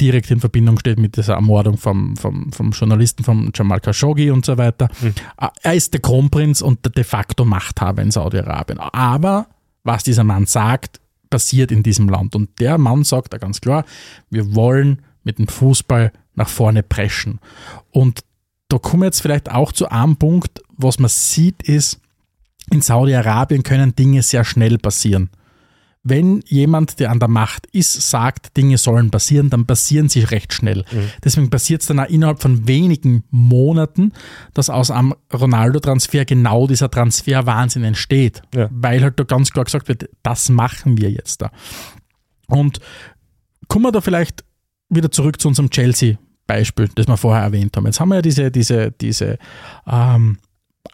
[0.00, 4.44] direkt in Verbindung steht mit dieser Ermordung vom, vom, vom Journalisten, vom Jamal Khashoggi und
[4.44, 4.88] so weiter.
[5.02, 8.78] Äh, Er ist der Kronprinz und der de facto Machthaber in Saudi-Arabien.
[8.80, 9.46] Aber
[9.84, 11.00] was dieser Mann sagt,
[11.30, 12.34] passiert in diesem Land.
[12.34, 13.84] Und der Mann sagt da ganz klar,
[14.30, 17.40] wir wollen mit dem Fußball nach vorne preschen.
[17.90, 18.20] Und
[18.68, 22.00] da kommen wir jetzt vielleicht auch zu einem Punkt, was man sieht, ist,
[22.70, 25.30] in Saudi-Arabien können Dinge sehr schnell passieren.
[26.08, 30.52] Wenn jemand, der an der Macht ist, sagt, Dinge sollen passieren, dann passieren sie recht
[30.52, 30.84] schnell.
[31.24, 34.12] Deswegen passiert es dann auch innerhalb von wenigen Monaten,
[34.54, 38.42] dass aus einem Ronaldo-Transfer genau dieser Transferwahnsinn entsteht.
[38.54, 38.68] Ja.
[38.70, 41.50] Weil halt da ganz klar gesagt wird, das machen wir jetzt da.
[42.46, 42.78] Und
[43.66, 44.44] kommen wir da vielleicht
[44.88, 47.86] wieder zurück zu unserem Chelsea-Beispiel, das wir vorher erwähnt haben.
[47.86, 49.38] Jetzt haben wir ja diese, diese, diese
[49.86, 50.38] ähm,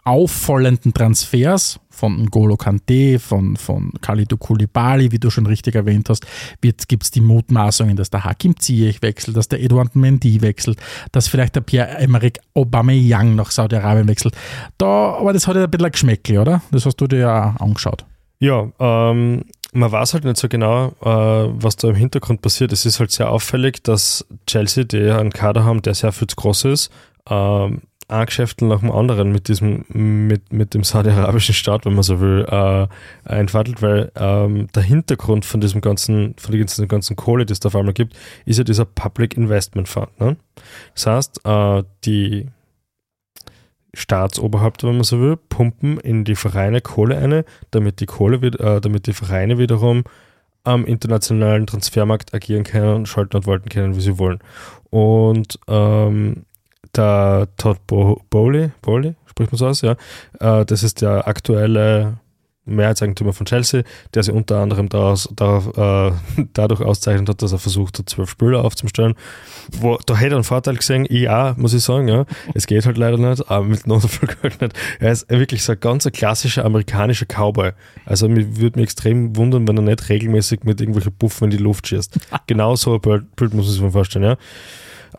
[0.03, 6.25] auffallenden Transfers von N'Golo Kante, von, von Khalidou Koulibaly, wie du schon richtig erwähnt hast,
[6.61, 10.79] gibt es die Mutmaßungen, dass der Hakim Ziyech wechselt, dass der Eduard Mendy wechselt,
[11.11, 14.35] dass vielleicht der Pierre-Emerick Aubameyang nach Saudi-Arabien wechselt.
[14.77, 16.61] Da, aber das hat ja ein bisschen ein Geschmäckle, oder?
[16.71, 18.05] Das hast du dir ja angeschaut.
[18.39, 22.71] Ja, ähm, man weiß halt nicht so genau, äh, was da im Hintergrund passiert.
[22.73, 26.35] Es ist halt sehr auffällig, dass Chelsea, die einen Kader haben, der sehr viel zu
[26.35, 26.91] groß ist,
[27.29, 27.81] ähm,
[28.13, 32.19] ein Geschäft nach dem anderen mit diesem, mit, mit dem saudi-arabischen Staat, wenn man so
[32.19, 32.87] will, äh,
[33.25, 37.67] einfadelt, weil ähm, der Hintergrund von diesem ganzen, von der ganzen, Kohle, die es da
[37.67, 40.19] auf einmal gibt, ist ja dieser Public Investment Fund.
[40.19, 40.37] Ne?
[40.93, 42.47] Das heißt, äh, die
[43.93, 48.81] Staatsoberhäupter, wenn man so will, pumpen in die Vereine Kohle eine, damit die Kohle, äh,
[48.81, 50.03] damit die Vereine wiederum
[50.63, 54.39] am internationalen Transfermarkt agieren können, schalten und walten können, wie sie wollen.
[54.89, 56.45] Und ähm,
[56.95, 59.95] der Todd Bo Bowley, Bowley, spricht man so aus, ja,
[60.39, 62.19] äh, das ist der aktuelle
[62.65, 63.83] Mehrheitseigentümer von Chelsea,
[64.13, 66.13] der sich unter anderem daraus, darauf, äh,
[66.53, 69.15] dadurch auszeichnet hat, dass er versucht hat, zwölf Spieler aufzustellen.
[69.71, 72.25] Wo, da hätte er einen Vorteil gesehen, ich auch, muss ich sagen, ja.
[72.53, 74.73] Es geht halt leider nicht, aber mit Noterfolg halt nicht.
[74.99, 77.71] Er ist wirklich so ein ganz klassischer amerikanischer Cowboy.
[78.05, 81.57] Also mir würde mich extrem wundern, wenn er nicht regelmäßig mit irgendwelchen Puffen in die
[81.57, 82.17] Luft schießt.
[82.47, 84.37] genau so ein Bild, Bild muss sich mal vorstellen, ja.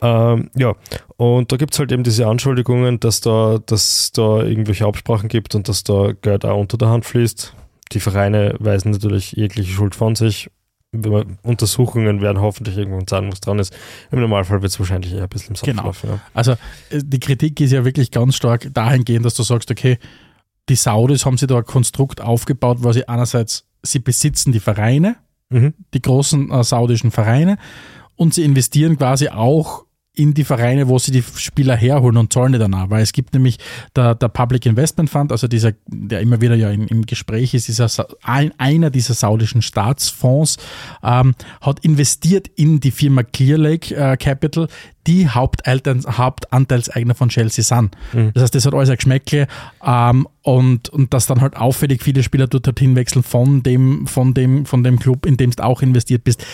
[0.01, 0.73] Ähm, ja,
[1.17, 5.55] und da gibt es halt eben diese Anschuldigungen, dass da, dass da irgendwelche Absprachen gibt
[5.55, 7.53] und dass da Geld auch unter der Hand fließt.
[7.91, 10.49] Die Vereine weisen natürlich jegliche Schuld von sich.
[10.91, 13.75] Wenn man, Untersuchungen werden hoffentlich irgendwann sagen, was dran ist.
[14.11, 15.83] Im Normalfall wird es wahrscheinlich eher ein bisschen im Sand Genau.
[15.83, 16.19] laufen, Ja.
[16.33, 19.97] Also äh, die Kritik ist ja wirklich ganz stark dahingehend, dass du sagst, okay,
[20.69, 25.17] die Saudis haben sich da ein Konstrukt aufgebaut, wo sie einerseits, sie besitzen die Vereine,
[25.51, 25.75] Mhm.
[25.93, 27.57] die großen äh, saudischen Vereine
[28.15, 29.84] und sie investieren quasi auch
[30.15, 32.89] in die Vereine, wo sie die Spieler herholen und zahlen die danach.
[32.89, 33.57] Weil es gibt nämlich
[33.95, 37.67] der, der Public Investment Fund, also dieser, der immer wieder ja im, im Gespräch ist,
[37.67, 37.89] dieser,
[38.23, 40.57] einer dieser saudischen Staatsfonds,
[41.03, 44.67] ähm, hat investiert in die Firma Clear Lake äh, Capital,
[45.07, 47.95] die Hauptanteils, Hauptanteilseigner von Chelsea sind.
[48.33, 49.47] Das heißt, das hat alles ein Geschmäckle
[49.85, 54.33] ähm, und, und dass dann halt auffällig viele Spieler dort dorthin wechseln von dem, von
[54.33, 56.45] dem, von dem Club, in dem du auch investiert bist.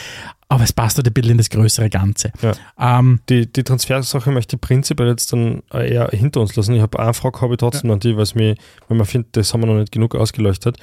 [0.48, 2.34] Aber es passt halt ein bisschen in das größere Ganze.
[2.42, 2.54] Ja.
[2.78, 6.76] Ähm, Die, die Transfersache möchte ich prinzipiell jetzt dann eher hinter uns lassen.
[6.76, 8.56] Ich habe eine Frage habe ich trotzdem an die, weil mir,
[8.90, 10.78] weil man findet, das haben wir noch nicht genug ausgeleuchtet.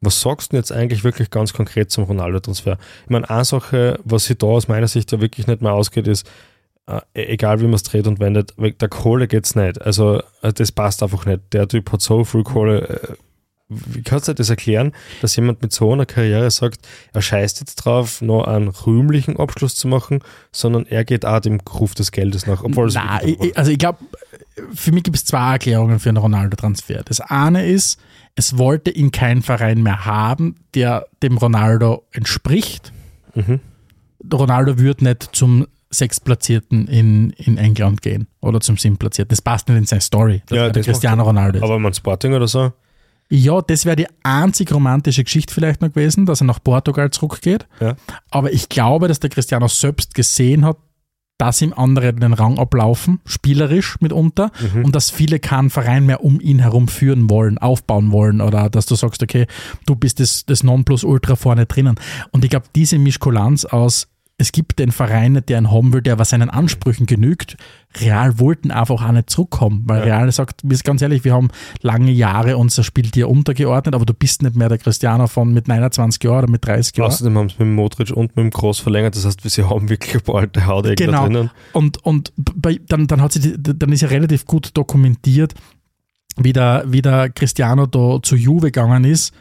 [0.00, 2.78] Was sagst du jetzt eigentlich wirklich ganz konkret zum Ronaldo-Transfer?
[3.04, 6.06] Ich meine, eine Sache, was sich da aus meiner Sicht ja wirklich nicht mehr ausgeht,
[6.06, 6.30] ist,
[6.88, 7.00] äh,
[7.32, 9.80] egal wie man es dreht und wendet, wegen der Kohle geht es nicht.
[9.82, 11.40] Also, äh, das passt einfach nicht.
[11.52, 12.88] Der Typ hat so viel Kohle.
[12.88, 13.14] Äh,
[13.70, 17.60] wie kannst du dir das erklären, dass jemand mit so einer Karriere sagt, er scheißt
[17.60, 20.20] jetzt drauf, noch einen rühmlichen Abschluss zu machen,
[20.52, 23.78] sondern er geht auch dem Ruf des Geldes nach, obwohl es Nein, ich- also ich
[23.78, 23.98] glaube,
[24.74, 27.02] für mich gibt es zwei Erklärungen für einen Ronaldo-Transfer.
[27.04, 28.00] Das eine ist,
[28.36, 32.94] es wollte ihn kein Verein mehr haben, der dem Ronaldo entspricht.
[33.34, 33.60] Mhm.
[34.32, 39.30] Ronaldo wird nicht zum Sechstplatzierten in, in England gehen oder zum Siebtplatzierten.
[39.30, 41.22] Das passt nicht in seine Story, dass Ja, der das Cristiano.
[41.24, 41.64] Ronaldo ist.
[41.64, 42.72] Aber man Sporting oder so,
[43.30, 47.66] Ja, das wäre die einzig romantische Geschichte vielleicht noch gewesen, dass er nach Portugal zurückgeht.
[47.80, 47.96] Ja.
[48.30, 50.76] Aber ich glaube, dass der Cristiano selbst gesehen hat,
[51.40, 54.86] dass ihm andere den Rang ablaufen, spielerisch mitunter, Mhm.
[54.86, 58.86] und dass viele keinen Verein mehr um ihn herum führen wollen, aufbauen wollen, oder dass
[58.86, 59.46] du sagst, okay,
[59.86, 61.94] du bist das, das Nonplusultra vorne drinnen.
[62.32, 64.08] Und ich glaube, diese Mischkulanz aus,
[64.40, 67.56] es gibt den Verein, der ihn haben will, der aber seinen Ansprüchen genügt.
[68.00, 71.48] Real wollten einfach auch nicht zurückkommen, weil Real sagt, wir sind ganz ehrlich, wir haben
[71.82, 75.66] lange Jahre unser Spiel dir untergeordnet, aber du bist nicht mehr der Cristiano von mit
[75.66, 77.08] 29 Jahren oder mit 30 Jahren.
[77.10, 79.88] Außerdem haben sie mit dem Modric und mit dem Groß verlängert, das heißt, sie haben
[79.88, 81.24] wirklich ein paar alte da Genau.
[81.24, 81.50] drinnen.
[81.72, 85.54] Und, und bei, dann, dann, hat sie, dann ist ja relativ gut dokumentiert,
[86.36, 89.34] wie der, wie der Cristiano da zu Juve gegangen ist,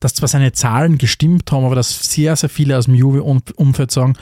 [0.00, 4.14] dass zwar seine Zahlen gestimmt haben, aber dass sehr, sehr viele aus dem Juve-Umfeld sagen,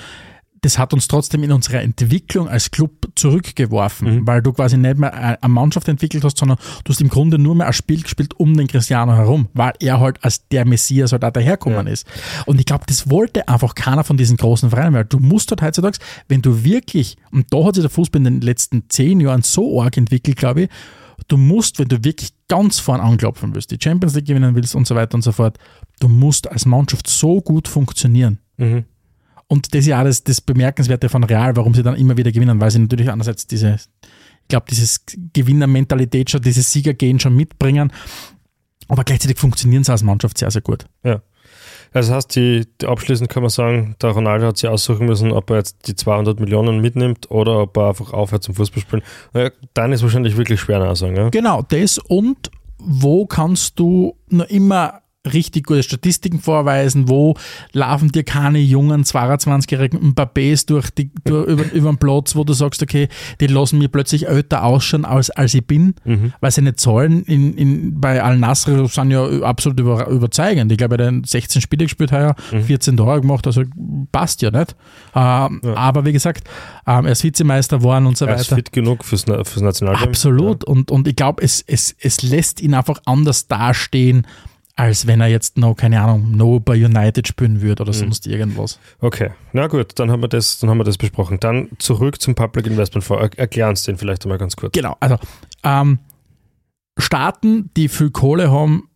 [0.63, 4.27] das hat uns trotzdem in unserer Entwicklung als Club zurückgeworfen, Mhm.
[4.27, 7.55] weil du quasi nicht mehr eine Mannschaft entwickelt hast, sondern du hast im Grunde nur
[7.55, 11.25] mehr ein Spiel gespielt um den Cristiano herum, weil er halt als der Messias halt
[11.25, 11.93] auch daherkommen Ja.
[11.93, 12.07] ist.
[12.47, 15.63] Und ich glaube, das wollte einfach keiner von diesen großen Vereinen, weil du musst halt
[15.63, 15.99] heutzutage,
[16.29, 19.81] wenn du wirklich, und da hat sich der Fußball in den letzten zehn Jahren so
[19.81, 20.69] arg entwickelt, glaube ich,
[21.29, 24.87] du musst, wenn du wirklich ganz vorn anklopfen willst, die Champions League gewinnen willst und
[24.87, 25.59] so weiter und so fort,
[26.01, 28.39] du musst als Mannschaft so gut funktionieren.
[28.57, 28.85] Mhm.
[29.49, 32.61] Und das ist ja auch das, Bemerkenswerte von Real, warum sie dann immer wieder gewinnen,
[32.61, 37.93] weil sie natürlich einerseits diese, ich glaube, dieses Gewinnermentalität schon, dieses Siegergehen schon mitbringen,
[38.89, 40.87] aber gleichzeitig funktionieren sie als Mannschaft sehr, sehr gut.
[41.97, 45.33] Also das heißt, die, die abschließend kann man sagen, der Ronaldo hat sich aussuchen müssen,
[45.33, 49.03] ob er jetzt die 200 Millionen mitnimmt oder ob er einfach aufhört zum Fußballspielen.
[49.33, 51.17] Naja, dann ist wahrscheinlich wirklich schwer nachsagen.
[51.17, 51.31] Ja?
[51.31, 55.01] Genau, das und wo kannst du noch immer
[55.33, 57.35] richtig gute Statistiken vorweisen, wo
[57.73, 62.53] laufen dir keine jungen 22-jährigen Mbappés durch die, durch, über, über den Platz, wo du
[62.53, 63.09] sagst, okay,
[63.41, 66.33] die lassen mir plötzlich älter ausschauen, als, als ich bin, Mhm.
[66.41, 70.71] weil seine Zahlen in, in, bei Al-Nasr sind ja absolut über, überzeugend.
[70.73, 72.35] Ich glaube, er hat 16 Spiele gespielt heuer,
[72.67, 73.63] 14 Tore gemacht, also
[74.13, 74.75] passt ja nicht.
[75.15, 76.49] Ähm, Aber wie gesagt,
[76.87, 78.57] ähm, er ist Vizemeister geworden und so Er ist weiter.
[78.57, 80.09] fit genug fürs, fürs Nationalteam.
[80.09, 80.65] Absolut.
[80.65, 84.27] Und, und ich glaube, es, es, es lässt ihn einfach anders dastehen,
[84.79, 88.79] als wenn er jetzt noch, keine Ahnung, noch bei United spielen würde oder sonst irgendwas.
[89.01, 91.39] Okay, na gut, dann haben wir das, dann haben wir das besprochen.
[91.41, 93.23] Dann zurück zum Public Investment Fonds.
[93.37, 94.73] Er- Erklär uns den vielleicht einmal ganz kurz.
[94.73, 95.17] Genau, also
[95.65, 95.99] ähm,
[96.99, 98.89] Staaten, die viel Kohle haben,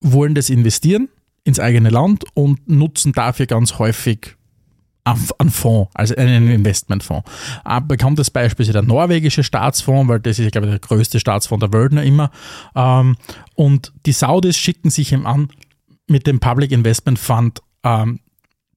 [0.00, 1.08] wollen das investieren
[1.44, 4.36] ins eigene Land und nutzen dafür ganz häufig
[5.04, 7.28] einen Fonds, also einen Investmentfonds.
[7.64, 11.66] Ein bekanntes Beispiel ist der norwegische Staatsfonds, weil das ist, glaube ich, der größte Staatsfonds
[11.66, 12.30] der Welt noch immer.
[12.76, 13.16] Ähm,
[13.54, 15.48] und die Saudis schicken sich ihm an,
[16.06, 18.20] mit dem Public Investment Fund ähm,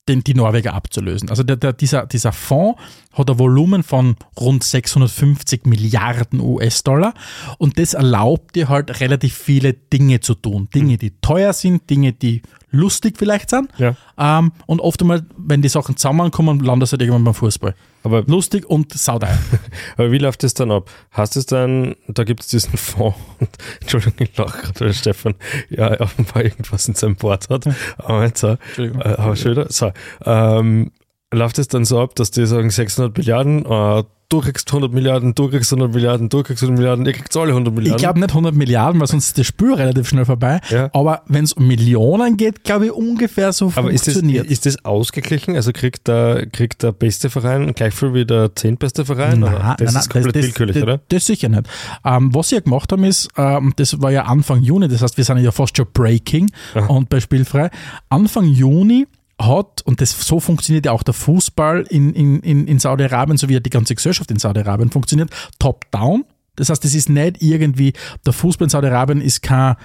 [0.08, 1.30] den, die Norweger abzulösen.
[1.30, 2.80] Also der, der, dieser, dieser Fonds
[3.12, 7.14] hat ein Volumen von rund 650 Milliarden US-Dollar
[7.58, 10.68] und das erlaubt dir halt relativ viele Dinge zu tun.
[10.74, 13.70] Dinge, die teuer sind, Dinge, die lustig vielleicht sind.
[13.78, 13.96] Ja.
[14.18, 17.74] Ähm, und oft einmal, wenn die Sachen zusammenkommen, landest du halt irgendwann beim Fußball.
[18.06, 19.36] Aber, Lustig und saudei.
[19.96, 20.88] aber wie läuft das dann ab?
[21.10, 23.48] Hast es dann, da gibt es diesen Fonds, und,
[23.80, 25.34] Entschuldigung, ich lache gerade, weil Stefan
[25.70, 27.66] ja offenbar irgendwas in seinem Board hat.
[27.98, 29.90] Aber jetzt äh, aber wieder, so,
[30.24, 30.92] ähm,
[31.34, 35.34] läuft es dann so ab, dass die sagen 600 Milliarden, äh, du kriegst 100 Milliarden,
[35.34, 38.02] du kriegst 100 Milliarden, du kriegst 100 Milliarden, ihr kriegt alle 100 Ich Milliarden.
[38.02, 40.60] glaube nicht 100 Milliarden, weil sonst ist das Spiel relativ schnell vorbei.
[40.70, 40.90] Ja.
[40.92, 44.46] Aber wenn es um Millionen geht, glaube ich, ungefähr so Aber ist das, funktioniert.
[44.46, 45.54] ist das ausgeglichen?
[45.56, 49.42] Also kriegt der, kriegt der beste Verein gleich viel wie der zehntbeste Verein?
[49.42, 49.76] oder?
[49.78, 51.00] Das ist komplett willkürlich, das, oder?
[51.08, 51.64] Das sicher nicht.
[52.04, 55.16] Ähm, was sie ja gemacht haben ist, ähm, das war ja Anfang Juni, das heißt,
[55.16, 56.50] wir sind ja fast schon Breaking
[56.88, 57.70] und bei Spielfrei.
[58.08, 59.06] Anfang Juni
[59.40, 63.60] hat, und das so funktioniert ja auch der Fußball in, in, in, Saudi-Arabien, so wie
[63.60, 66.24] die ganze Gesellschaft in Saudi-Arabien funktioniert, top-down.
[66.56, 67.92] Das heißt, das ist nicht irgendwie,
[68.24, 69.76] der Fußball in Saudi-Arabien ist kein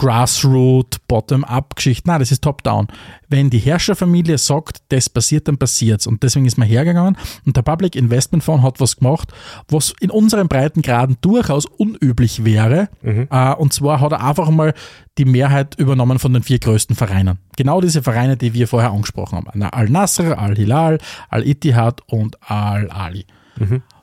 [0.00, 2.08] Grassroot, Bottom-up-Geschichte.
[2.08, 2.88] Nein, das ist top-down.
[3.28, 6.06] Wenn die Herrscherfamilie sagt, das passiert, dann passiert's.
[6.06, 9.30] Und deswegen ist man hergegangen und der Public Investment Fund hat was gemacht,
[9.68, 12.88] was in unseren Breitengraden durchaus unüblich wäre.
[13.30, 14.72] Äh, und zwar hat er einfach mal
[15.18, 17.38] die Mehrheit übernommen von den vier größten Vereinen.
[17.58, 19.50] Genau diese Vereine, die wir vorher angesprochen haben.
[19.52, 20.96] Na, Al-Nasr, Al-Hilal,
[21.28, 23.26] Al-Ittihad und Al-Ali.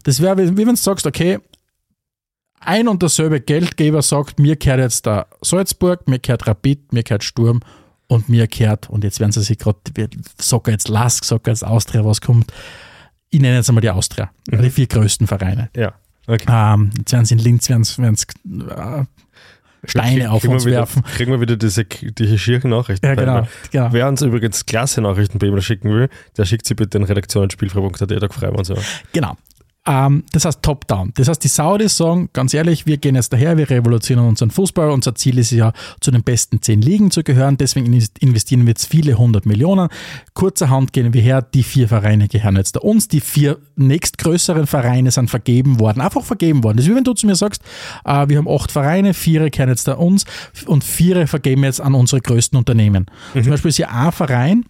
[0.04, 1.40] Das wäre, wie wenn du sagst, okay,
[2.68, 7.24] ein und derselbe Geldgeber sagt, mir kehrt jetzt der Salzburg, mir kehrt Rapid, mir kehrt
[7.24, 7.62] Sturm
[8.08, 9.80] und mir kehrt, und jetzt werden sie sich gerade,
[10.40, 12.52] sag jetzt Lask, sag jetzt Austria, was kommt.
[13.30, 15.70] Ich nenne jetzt einmal die Austria, die vier größten Vereine.
[15.76, 15.94] Ja.
[16.28, 16.46] Okay.
[16.50, 19.06] Ähm, jetzt werden sie in Linz werden sie, äh,
[19.84, 21.04] Steine auf kriegen uns wir wieder, werfen.
[21.04, 23.06] Kriegen wir wieder diese, diese schieren Nachrichten.
[23.06, 23.48] Ja, genau.
[23.72, 23.94] genau.
[23.94, 28.12] Wer uns übrigens klasse Nachrichten per E-Mail schicken will, der schickt sie bitte in redaktion.spielfrei.at,
[28.12, 28.70] da freuen wir uns.
[28.70, 28.76] Ja.
[29.14, 29.38] Genau.
[29.88, 31.14] Ähm, das heißt Top-Down.
[31.16, 34.92] Das heißt, die Saudis sagen, ganz ehrlich, wir gehen jetzt daher, wir revolutionieren unseren Fußball.
[34.92, 35.72] Unser Ziel ist ja,
[36.02, 37.58] zu den besten zehn Ligen zu gehören.
[37.58, 37.86] Deswegen
[38.20, 39.88] investieren wir jetzt viele hundert Millionen.
[40.34, 43.08] Kurzerhand gehen wir her, die vier Vereine gehören jetzt da uns.
[43.08, 46.78] Die vier nächstgrößeren Vereine sind vergeben worden, einfach vergeben worden.
[46.78, 47.62] Das ist wie wenn du zu mir sagst,
[48.04, 50.26] äh, wir haben acht Vereine, vier gehören jetzt da uns
[50.66, 53.06] und vier vergeben jetzt an unsere größten Unternehmen.
[53.34, 53.44] Mhm.
[53.44, 54.66] Zum Beispiel ist ja ein Verein,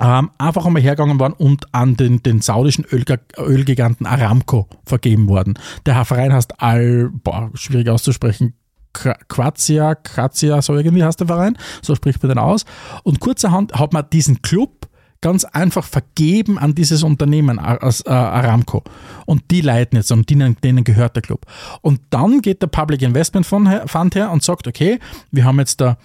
[0.00, 5.58] ähm, einfach einmal hergegangen worden und an den, den saudischen Ölgiganten Aramco vergeben worden.
[5.86, 8.54] Der Verein heißt Al, boah, schwierig auszusprechen,
[8.92, 12.64] Quazia, Quazia, so irgendwie heißt der Verein, so spricht man den aus.
[13.02, 14.88] Und kurzerhand hat man diesen Club
[15.20, 18.84] ganz einfach vergeben an dieses Unternehmen äh, Aramco.
[19.24, 21.46] Und die leiten jetzt und denen, denen gehört der Club.
[21.80, 24.98] Und dann geht der Public Investment Fund her und sagt, okay,
[25.30, 25.96] wir haben jetzt da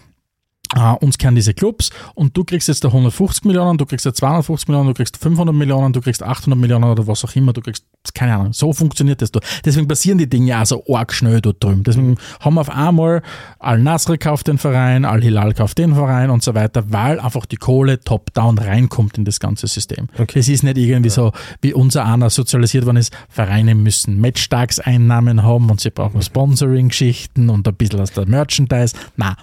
[0.77, 4.13] Uh, uns kennen diese Clubs und du kriegst jetzt da 150 Millionen, du kriegst da
[4.13, 7.59] 250 Millionen, du kriegst 500 Millionen, du kriegst 800 Millionen oder was auch immer, du
[7.59, 9.31] kriegst, keine Ahnung, so funktioniert das.
[9.65, 11.83] Deswegen passieren die Dinge auch so arg schnell dort drüben.
[11.83, 13.21] Deswegen haben wir auf einmal
[13.59, 17.99] Al-Nasr kauft den Verein, Al-Hilal kauft den Verein und so weiter, weil einfach die Kohle
[17.99, 20.07] top-down reinkommt in das ganze System.
[20.13, 20.39] Okay.
[20.39, 21.15] Das ist nicht irgendwie ja.
[21.15, 27.49] so, wie unser einer sozialisiert worden ist, Vereine müssen Matchtagseinnahmen haben und sie brauchen Sponsoring-Geschichten
[27.49, 28.95] und ein bisschen aus der Merchandise.
[29.17, 29.35] Na,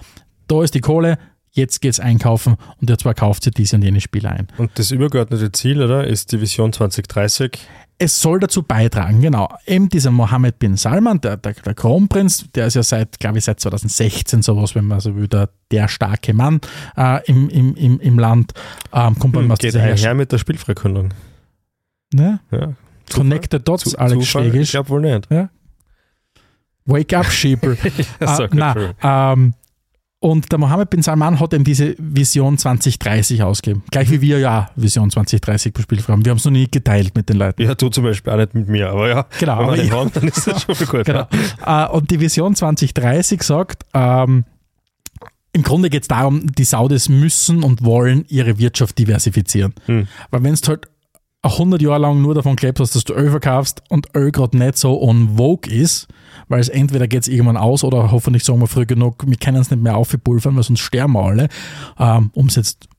[0.49, 1.17] da ist die Kohle,
[1.51, 4.47] jetzt geht's einkaufen und jetzt kauft sie diese und jene Spiele ein.
[4.57, 7.57] Und das übergeordnete Ziel, oder, ist die Vision 2030?
[8.01, 9.49] Es soll dazu beitragen, genau.
[9.65, 13.43] Eben dieser Mohammed bin Salman, der, der, der Kronprinz, der ist ja seit, glaube ich,
[13.43, 16.61] seit 2016 sowas, wenn man so will, der, der starke Mann
[16.95, 18.53] äh, im, im, im, im Land.
[18.93, 21.09] Ähm, kommt hm, geht einher mit der Spielverkündung.
[22.13, 22.39] Ne?
[22.51, 22.73] Ja.
[23.13, 24.61] Connected Dots, Zu, Alex Schlegisch.
[24.61, 25.29] Ich glaube wohl nicht.
[25.29, 25.49] Ja.
[26.85, 27.77] Wake up, Sheeple.
[28.19, 28.93] ja, uh, na,
[29.33, 29.53] ähm,
[30.21, 33.83] und der Mohammed bin Salman hat eben diese Vision 2030 ausgegeben.
[33.89, 36.25] Gleich wie wir ja Vision 2030 bespielt haben.
[36.25, 37.61] Wir haben es noch nie geteilt mit den Leuten.
[37.61, 39.25] Ja, du zum Beispiel auch nicht mit mir, aber ja.
[39.39, 39.59] Genau.
[39.59, 39.91] Wenn wir ja.
[39.91, 41.05] haben, dann ist das schon gut.
[41.05, 41.27] Genau.
[41.65, 41.85] Ja.
[41.85, 44.43] Äh, und die Vision 2030 sagt, ähm,
[45.53, 49.73] im Grunde geht es darum, die Saudis müssen und wollen ihre Wirtschaft diversifizieren.
[49.85, 50.07] Hm.
[50.31, 50.87] Weil wenn es halt
[51.41, 54.77] 100 Jahre lang nur davon gelebt hast, dass du Öl verkaufst und Öl gerade nicht
[54.77, 56.07] so on vogue ist,
[56.49, 59.61] weil es entweder geht es irgendwann aus oder hoffentlich sagen wir früh genug, wir können
[59.61, 61.47] es nicht mehr aufpulvern, weil sonst sterben wir alle,
[61.97, 62.89] ähm, um es jetzt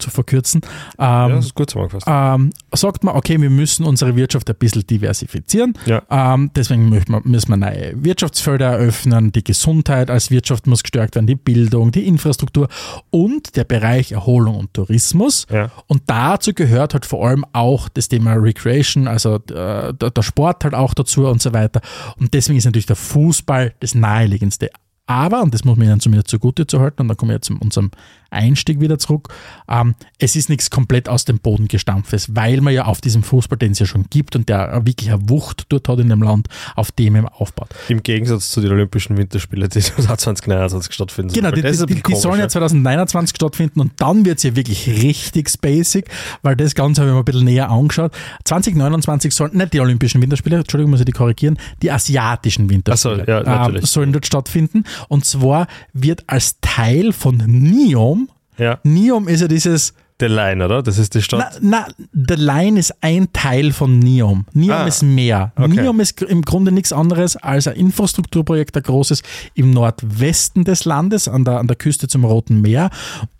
[0.00, 0.60] zu verkürzen.
[0.98, 2.06] Ähm, ja, das ist gut zusammengefasst.
[2.08, 5.74] Ähm, sagt man, okay, wir müssen unsere Wirtschaft ein bisschen diversifizieren.
[5.86, 6.02] Ja.
[6.10, 9.32] Ähm, deswegen müssen wir neue Wirtschaftsfelder eröffnen.
[9.32, 12.68] Die Gesundheit als Wirtschaft muss gestärkt werden, die Bildung, die Infrastruktur
[13.10, 15.46] und der Bereich Erholung und Tourismus.
[15.50, 15.70] Ja.
[15.86, 20.74] Und dazu gehört halt vor allem auch das Thema Recreation, also äh, der Sport halt
[20.74, 21.80] auch dazu und so weiter.
[22.18, 24.70] Und deswegen ist natürlich der Fußball das naheliegendste.
[25.06, 27.46] Aber, und das muss man ihnen zumindest zugute zu halten, und dann kommen wir jetzt
[27.46, 27.90] zu unserem
[28.30, 29.28] Einstieg wieder zurück.
[29.68, 33.58] Ähm, es ist nichts komplett aus dem Boden gestampftes, weil man ja auf diesem Fußball,
[33.58, 36.48] den es ja schon gibt und der wirklich eine Wucht dort hat in dem Land,
[36.76, 37.68] auf dem eben aufbaut.
[37.88, 42.40] Im Gegensatz zu den Olympischen Winterspielen, die 2029 stattfinden Genau, die, die, die, die sollen
[42.40, 46.06] ja 2029 stattfinden und dann wird es ja wirklich richtig basic,
[46.42, 48.12] weil das Ganze habe ich mir ein bisschen näher angeschaut.
[48.44, 53.30] 2029 sollen, nicht die Olympischen Winterspiele, Entschuldigung, muss ich die korrigieren, die asiatischen Winterspiele so,
[53.30, 54.84] ja, ähm, sollen dort stattfinden.
[55.08, 58.19] Und zwar wird als Teil von NIOM
[58.60, 58.78] ja.
[58.84, 59.94] Niom ist ja dieses.
[60.20, 60.82] The Line, oder?
[60.82, 61.58] Das ist die Stadt.
[61.60, 64.44] Na, na The Line ist ein Teil von Niom.
[64.52, 65.52] Niom ah, ist mehr.
[65.56, 65.68] Okay.
[65.68, 69.22] Niom ist im Grunde nichts anderes als ein Infrastrukturprojekt, ein großes
[69.54, 72.90] im Nordwesten des Landes, an der, an der Küste zum Roten Meer.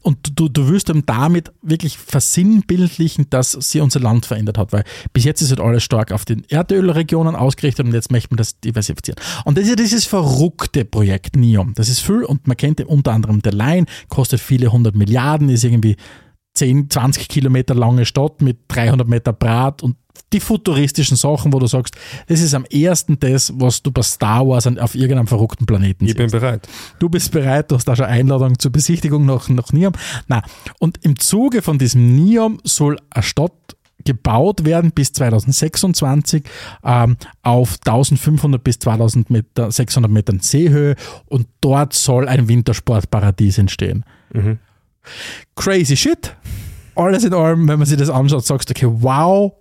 [0.02, 4.84] Und du, du wirst dann damit wirklich versinnbildlichen, dass sie unser Land verändert hat, weil
[5.12, 8.58] bis jetzt ist halt alles stark auf den Erdölregionen ausgerichtet und jetzt möchte man das
[8.60, 9.20] diversifizieren.
[9.44, 11.74] Und das ist ja dieses verrückte Projekt NIOM.
[11.74, 15.64] Das ist viel und man kennt unter anderem der Line, kostet viele hundert Milliarden, ist
[15.64, 15.96] irgendwie
[16.60, 19.96] 10, 20 Kilometer lange Stadt mit 300 Meter Brat und
[20.34, 21.96] die futuristischen Sachen, wo du sagst,
[22.26, 26.18] das ist am ersten das, was du bei Star Wars auf irgendeinem verrückten Planeten siehst.
[26.18, 26.68] Ich bin bereit.
[26.98, 29.94] Du bist bereit, du hast da schon Einladung zur Besichtigung nach, nach Niam.
[30.28, 30.42] Na,
[30.78, 33.52] und im Zuge von diesem Niam soll eine Stadt
[34.04, 36.44] gebaut werden bis 2026
[36.84, 40.94] ähm, auf 1500 bis 2600 Metern Seehöhe
[41.26, 44.04] und dort soll ein Wintersportparadies entstehen.
[44.32, 44.58] Mhm.
[45.56, 46.34] Crazy shit.
[46.94, 49.52] Alles in allem, wenn man sich das anschaut, sagst du, okay, wow,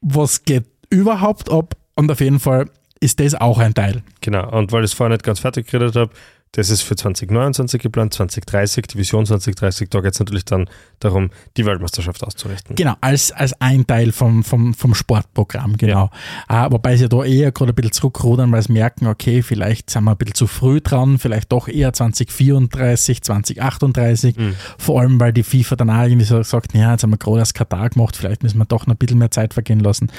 [0.00, 1.74] was geht überhaupt ab?
[1.94, 2.68] Und auf jeden Fall
[3.00, 4.02] ist das auch ein Teil.
[4.20, 6.12] Genau, und weil ich es vorher nicht ganz fertig geredet habe,
[6.56, 9.90] Das ist für 2029 geplant, 2030, die Vision 2030.
[9.90, 11.28] Da geht es natürlich dann darum,
[11.58, 12.76] die Weltmeisterschaft auszurichten.
[12.76, 16.08] Genau, als, als ein Teil vom, vom, vom Sportprogramm, genau.
[16.48, 20.04] Äh, wobei sie da eher gerade ein bisschen zurückrudern, weil sie merken, okay, vielleicht sind
[20.04, 24.36] wir ein bisschen zu früh dran, vielleicht doch eher 2034, 2038.
[24.38, 24.54] Mhm.
[24.78, 27.40] Vor allem, weil die FIFA dann auch irgendwie so sagt, ja, jetzt haben wir gerade
[27.40, 30.10] das Katar gemacht, vielleicht müssen wir doch noch ein bisschen mehr Zeit vergehen lassen.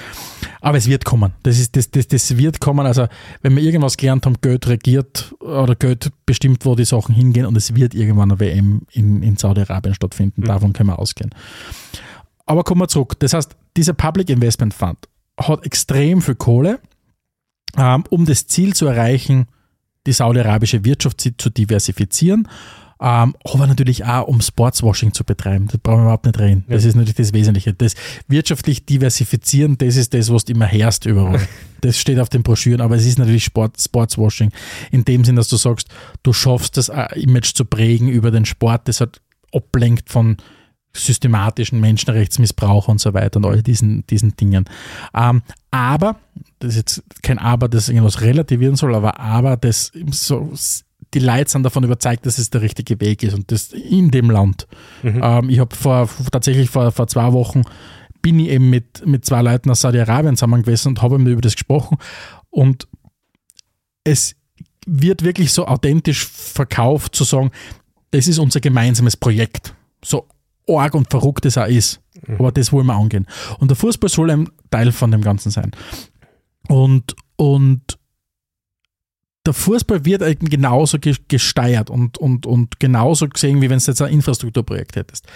[0.62, 1.34] Aber es wird kommen.
[1.42, 2.86] Das, ist, das, das, das wird kommen.
[2.86, 3.08] Also,
[3.42, 7.58] wenn wir irgendwas gelernt haben, Geld regiert oder Geld bestimmt, wo die Sachen hingehen und
[7.58, 10.44] es wird irgendwann eine WM in, in Saudi-Arabien stattfinden.
[10.44, 11.32] Davon können wir ausgehen.
[12.46, 13.18] Aber kommen wir zurück.
[13.20, 15.00] Das heißt, dieser Public Investment Fund
[15.40, 16.80] hat extrem viel Kohle,
[17.76, 19.48] ähm, um das Ziel zu erreichen,
[20.06, 22.48] die saudi-arabische Wirtschaft zu diversifizieren,
[23.00, 25.68] ähm, aber natürlich auch, um Sportswashing zu betreiben.
[25.68, 26.66] Das brauchen wir überhaupt nicht reden.
[26.68, 27.74] Das ist natürlich das Wesentliche.
[27.74, 27.94] Das
[28.28, 31.40] wirtschaftlich diversifizieren, das ist das, was du immer herrst überall.
[31.82, 34.52] Das steht auf den Broschüren, aber es ist natürlich Sport, Sportswashing.
[34.92, 35.90] In dem Sinn, dass du sagst,
[36.24, 39.22] du schaffst das äh, Image zu prägen über den Sport, das hat
[39.54, 40.38] ablenkt von
[40.94, 44.66] systematischen Menschenrechtsmissbrauch und so weiter und all diesen, diesen Dingen.
[45.14, 46.18] Ähm, aber,
[46.60, 50.52] das ist jetzt kein Aber, das irgendwas relativieren soll, aber aber, das so,
[51.14, 54.30] die Leute sind davon überzeugt, dass es der richtige Weg ist und das in dem
[54.30, 54.68] Land.
[55.04, 57.62] Ähm, ich habe vor, tatsächlich vor, vor zwei Wochen
[58.22, 61.54] bin ich eben mit, mit zwei Leuten aus Saudi-Arabien zusammen gewesen und habe über das
[61.54, 61.98] gesprochen
[62.50, 62.88] und
[64.04, 64.36] es
[64.86, 67.52] wird wirklich so authentisch verkauft, zu sagen,
[68.12, 69.76] das ist unser gemeinsames Projekt.
[70.04, 70.28] So
[70.70, 72.00] arg und verrückt es auch ist.
[72.28, 73.28] Aber das wollen wir angehen.
[73.60, 75.72] Und der Fußball soll ein Teil von dem Ganzen sein.
[76.70, 78.00] Und, und
[79.46, 83.86] der Fußball wird eben genauso ge- gesteuert und, und, und genauso gesehen, wie wenn du
[83.86, 85.28] jetzt ein Infrastrukturprojekt hättest.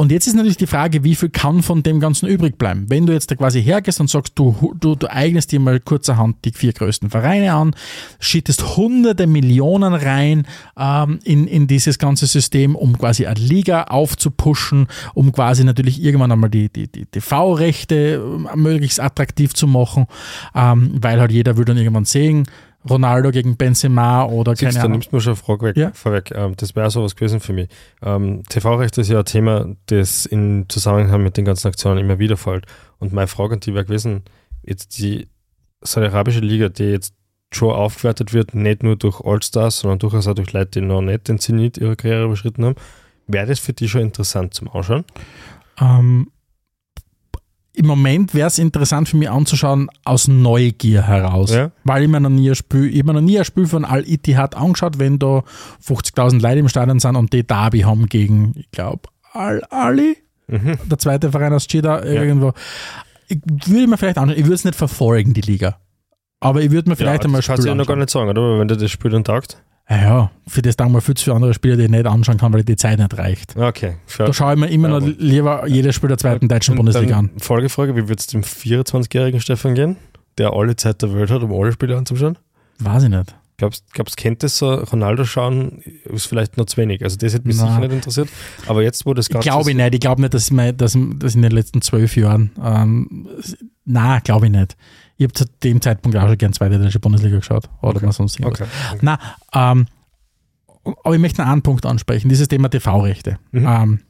[0.00, 2.86] Und jetzt ist natürlich die Frage, wie viel kann von dem Ganzen übrig bleiben?
[2.88, 6.42] Wenn du jetzt da quasi hergehst und sagst, du, du, du eignest dir mal kurzerhand
[6.46, 7.74] die vier größten Vereine an,
[8.18, 10.46] schittest hunderte Millionen rein
[10.78, 16.32] ähm, in, in dieses ganze System, um quasi eine Liga aufzupushen, um quasi natürlich irgendwann
[16.32, 20.06] einmal die, die, die TV-Rechte ähm, möglichst attraktiv zu machen,
[20.54, 22.46] ähm, weil halt jeder will dann irgendwann sehen,
[22.88, 24.92] Ronaldo gegen Benzema oder Siehst, keine du Ahnung.
[24.92, 25.92] nimmst mir schon eine Frage weg, Ja.
[25.92, 26.30] vorweg.
[26.34, 27.68] Ähm, das wäre sowas gewesen für mich.
[28.02, 32.36] Ähm, TV-Recht ist ja ein Thema, das in Zusammenhang mit den ganzen Aktionen immer wieder
[32.38, 32.64] fällt.
[32.98, 34.22] Und meine Frage an die wäre gewesen,
[34.62, 35.28] jetzt die
[35.82, 37.14] saudi-arabische Liga, die jetzt
[37.52, 41.28] schon aufgewertet wird, nicht nur durch All-Stars, sondern durchaus auch durch Leute, die noch nicht
[41.28, 42.76] den Zenit ihrer Karriere überschritten haben,
[43.26, 45.04] wäre das für die schon interessant zum Anschauen?
[45.80, 46.30] Ähm,
[47.80, 51.50] Im Moment wäre es interessant für mich anzuschauen, aus Neugier heraus.
[51.50, 51.70] Ja.
[51.84, 54.54] Weil ich mir noch nie ein Spiel, ich mir noch nie ein Spiel von Al-Ittihad
[54.54, 55.44] angeschaut, wenn da
[55.82, 60.18] 50.000 Leute im Stadion sind und die Derby haben gegen, ich glaube, Al-Ali,
[60.48, 60.76] Mhm.
[60.90, 62.52] der zweite Verein aus Jeddah irgendwo.
[63.28, 65.78] Ich würde mir vielleicht anschauen, ich würde es nicht verfolgen, die Liga.
[66.40, 68.10] Aber ich würde mir vielleicht ja, einmal das kannst du ja Spiel noch gar nicht
[68.10, 68.58] sagen, oder?
[68.58, 69.62] Wenn dir das Spiel dann taugt.
[69.90, 72.38] Ja, ja, für das dann mal viel zu viele andere Spieler, die ich nicht anschauen
[72.38, 73.56] kann, weil die Zeit nicht reicht.
[73.56, 73.96] Okay.
[74.06, 74.26] Fair.
[74.26, 77.18] Da schaue ich mir immer Ja, noch lieber jedes Spiel der zweiten deutschen Und Bundesliga
[77.18, 77.30] an.
[77.38, 79.96] Folgefrage, wie wird es dem 24-jährigen Stefan gehen,
[80.38, 82.38] der alle Zeit der Welt hat, um alle Spiele anzuschauen?
[82.78, 83.34] Weiß ich nicht.
[83.58, 87.02] Glaubst du, kennt das so, Ronaldo schauen, ist vielleicht noch zu wenig.
[87.04, 87.66] Also das hätte mich Nein.
[87.68, 88.28] sicher nicht interessiert.
[88.68, 89.48] Aber jetzt, wo das Ich Ganze...
[89.50, 89.94] glaube nicht.
[89.94, 92.52] Ich glaube nicht, dass, mein, dass, dass in den letzten zwölf Jahren.
[92.64, 93.28] Ähm,
[93.84, 94.76] na, glaube ich nicht.
[95.20, 97.68] Ich habe zu dem Zeitpunkt auch schon gern zweite deutsche Bundesliga geschaut.
[97.82, 98.06] Oder Okay.
[98.06, 98.62] was sonst irgendwas.
[98.62, 98.98] Okay.
[99.02, 99.18] Na,
[99.52, 99.84] ähm,
[101.04, 103.36] aber ich möchte noch einen Punkt ansprechen, dieses Thema TV-Rechte.
[103.52, 103.66] Mhm.
[103.68, 104.00] Ähm,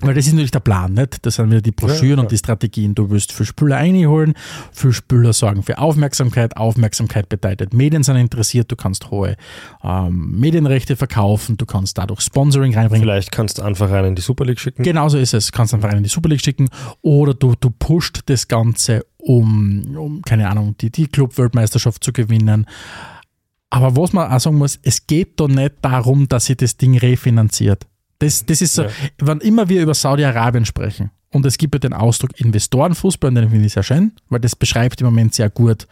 [0.00, 1.24] weil das ist natürlich der Plan, nicht?
[1.26, 2.22] Das sind wieder die Broschüren Ja, ja.
[2.22, 2.94] und die Strategien.
[2.94, 4.34] Du willst für Spüler einholen,
[4.72, 6.56] für Spüler sorgen für Aufmerksamkeit.
[6.56, 9.36] Aufmerksamkeit bedeutet, Medien sind interessiert, du kannst hohe
[9.84, 13.02] ähm, Medienrechte verkaufen, du kannst dadurch Sponsoring reinbringen.
[13.04, 14.82] Vielleicht kannst du einfach einen in die Super League schicken.
[14.84, 15.50] Genauso ist es.
[15.52, 16.68] Kannst einfach einen in die Super League schicken
[17.02, 22.66] oder du, du pusht das Ganze, um, um keine Ahnung, die, die Club-Weltmeisterschaft zu gewinnen.
[23.68, 26.96] Aber was man auch sagen muss, es geht da nicht darum, dass sie das Ding
[26.96, 27.86] refinanziert.
[28.20, 28.88] Das, das ist so, Ja.
[29.18, 33.50] wann immer wir über Saudi-Arabien sprechen und es gibt ja den Ausdruck Investorenfußball, und den
[33.50, 35.86] finde ich sehr schön, weil das beschreibt im Moment sehr gut,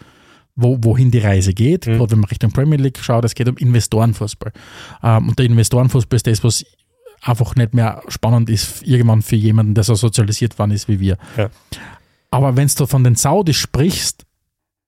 [0.54, 1.86] wo, wohin die Reise geht.
[1.86, 1.98] Mhm.
[1.98, 4.52] Gerade wenn man Richtung Premier League schaut, es geht um Investorenfußball.
[5.02, 6.64] Ähm, und der Investorenfußball ist das, was
[7.20, 11.18] einfach nicht mehr spannend ist, irgendwann für jemanden, der so sozialisiert worden ist wie wir.
[11.36, 11.50] Ja.
[12.30, 14.26] Aber wenn du von den Saudis sprichst,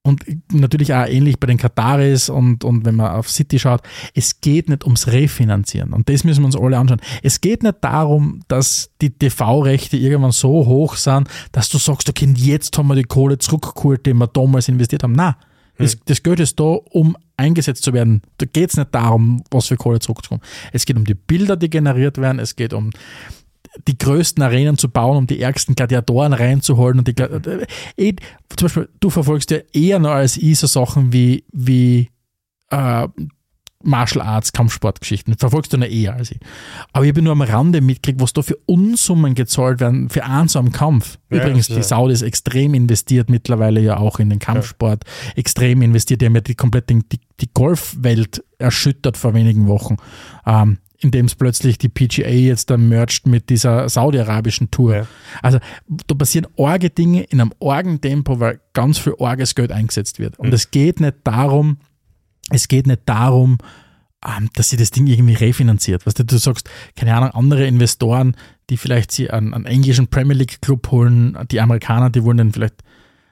[0.09, 3.82] und natürlich auch ähnlich bei den Kataris und, und wenn man auf City schaut,
[4.14, 5.93] es geht nicht ums Refinanzieren.
[5.93, 7.01] Und das müssen wir uns alle anschauen.
[7.22, 12.32] Es geht nicht darum, dass die TV-Rechte irgendwann so hoch sind, dass du sagst, okay,
[12.36, 15.12] jetzt haben wir die Kohle zurückgeholt, die wir damals investiert haben.
[15.12, 15.34] Nein,
[15.76, 18.22] das, das Geld ist da, um eingesetzt zu werden.
[18.39, 20.43] Da geht es nicht darum, was für Kohle zurückzukommen.
[20.72, 22.39] Es geht um die Bilder, die generiert werden.
[22.39, 22.91] Es geht um
[23.87, 26.99] die größten Arenen zu bauen, um die ärgsten Gladiatoren reinzuholen.
[26.99, 27.66] Und die, äh,
[27.97, 28.14] eh,
[28.57, 32.11] zum Beispiel, du verfolgst ja eher noch als ich so Sachen wie, wie
[32.70, 33.09] äh,
[33.83, 35.37] Martial Arts, Kampfsportgeschichten.
[35.37, 36.41] Verfolgst du noch eher als ich.
[36.93, 40.49] Aber ich habe nur am Rande mitgekriegt, was da für Unsummen gezahlt werden für einen
[40.49, 41.18] so einen Kampf.
[41.31, 41.76] Ja, Übrigens, ja.
[41.76, 45.05] die Saudis extrem investiert mittlerweile ja auch in den Kampfsport.
[45.37, 46.20] Extrem investiert.
[46.20, 49.97] Die haben ja die komplette die, die Golfwelt erschüttert vor wenigen Wochen.
[50.45, 54.96] Ähm, indem es plötzlich die PGA jetzt dann mercht mit dieser saudi-arabischen Tour.
[54.96, 55.07] Ja.
[55.42, 55.59] Also
[56.07, 60.38] da passieren arge Dinge in einem argen Tempo, weil ganz viel arges Geld eingesetzt wird.
[60.38, 61.78] Und es geht nicht darum,
[62.51, 63.59] es geht nicht darum,
[64.26, 66.05] ähm, dass sie das Ding irgendwie refinanziert.
[66.05, 68.36] Weißt du, du sagst, keine Ahnung, andere Investoren,
[68.68, 72.53] die vielleicht sie einen, einen englischen Premier League Club holen, die Amerikaner, die wollen den
[72.53, 72.82] vielleicht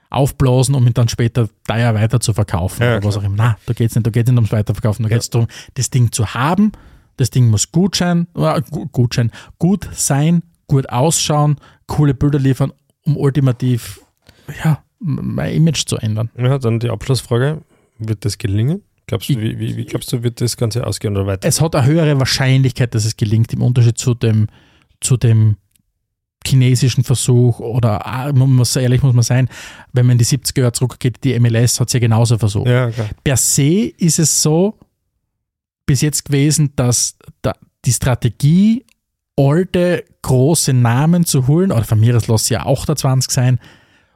[0.09, 3.23] aufblasen, um ihn dann später teuer weiter zu verkaufen Ja, oder was klar.
[3.23, 3.35] auch immer.
[3.35, 5.89] Na, da geht es nicht, da geht nicht ums Weiterverkaufen, da geht es darum, das
[5.89, 6.71] Ding zu haben.
[7.17, 11.57] Das Ding muss gut sein, äh, gu- gut sein, gut sein, gut ausschauen,
[11.87, 12.71] coole Bilder liefern,
[13.05, 13.99] um ultimativ
[14.63, 16.29] ja, mein Image zu ändern.
[16.37, 17.61] Ja, dann die Abschlussfrage.
[17.99, 18.81] Wird das gelingen?
[19.07, 21.47] Glaubst du, wie, wie, wie glaubst du, wird das Ganze ausgehen oder weiter?
[21.47, 24.47] es hat eine höhere Wahrscheinlichkeit, dass es gelingt, im Unterschied zu dem,
[25.01, 25.55] zu dem
[26.45, 29.49] chinesischen Versuch oder ah, man muss ehrlich muss man sein,
[29.93, 32.67] wenn man in die 70er Jahre zurückgeht, die MLS hat es ja genauso versucht.
[32.67, 33.09] Ja, klar.
[33.23, 34.77] Per se ist es so
[35.87, 37.53] bis jetzt gewesen, dass da
[37.85, 38.85] die Strategie,
[39.35, 43.59] alte große Namen zu holen, oder von mir aus lass ja 28 sein,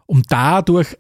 [0.05, 0.97] um dadurch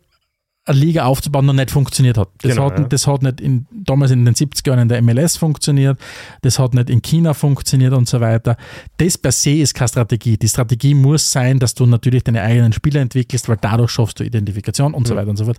[0.65, 2.29] eine Liga aufzubauen, noch nicht funktioniert hat.
[2.41, 2.85] Das, Genau, hat, ja.
[2.85, 5.99] das hat nicht in, damals in den 70er Jahren in der MLS funktioniert,
[6.43, 8.57] das hat nicht in China funktioniert und so weiter.
[8.97, 10.37] Das per se ist keine Strategie.
[10.37, 14.23] Die Strategie muss sein, dass du natürlich deine eigenen Spieler entwickelst, weil dadurch schaffst du
[14.23, 15.17] Identifikation und so Mhm.
[15.17, 15.57] weiter und so fort.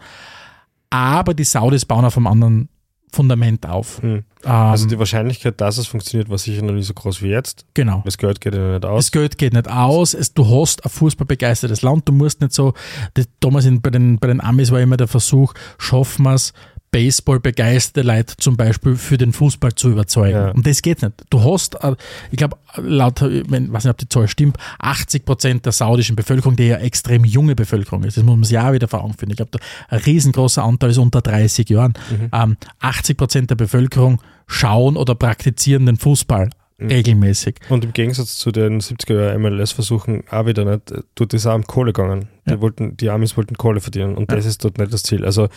[0.91, 2.69] Aber die Saudis bauen auf einem anderen
[3.13, 4.01] Fundament auf.
[4.03, 4.25] Hm.
[4.45, 7.67] Ähm, Also die Wahrscheinlichkeit, dass es funktioniert, war sicher noch nicht so groß wie jetzt.
[7.75, 8.03] genau.
[8.05, 9.05] Das Geld geht ja nicht aus.
[9.05, 10.15] Das Geld geht nicht aus.
[10.15, 12.09] Es, du hast ein fußballbegeistertes Land.
[12.09, 12.73] Du musst nicht so.
[13.15, 16.53] Das, damals in, bei, den, bei den Amis war immer der Versuch, schaffen wir es,
[16.93, 20.36] Baseball-begeisterte Leute zum Beispiel für den Fußball zu überzeugen.
[20.36, 20.51] Ja.
[20.51, 21.14] Und das geht nicht.
[21.30, 21.97] Du hast, äh,
[22.30, 26.55] ich glaube, laut, ich weiß nicht, ob die Zahl stimmt, 80 Prozent der saudischen Bevölkerung,
[26.55, 28.16] die ja extrem junge Bevölkerung ist.
[28.16, 29.30] Das muss man sich auch wieder vor Augen führen.
[29.30, 31.95] Ich glaube, da ein riesengroßer Anteil ist unter 30 Jahren.
[32.32, 37.57] Ähm, 80 Prozent der Bevölkerung schauen oder praktizieren den Fußball regelmäßig.
[37.68, 41.55] Und im Gegensatz zu den 70er Jahre MLS-Versuchen auch wieder nicht, äh, tut es auch
[41.55, 42.28] um Kohle gegangen.
[42.47, 42.61] Die, Ja.
[42.61, 44.36] wollten, die Amis wollten Kohle verdienen und Ja.
[44.36, 45.24] das ist dort nicht das Ziel.
[45.24, 45.49] Also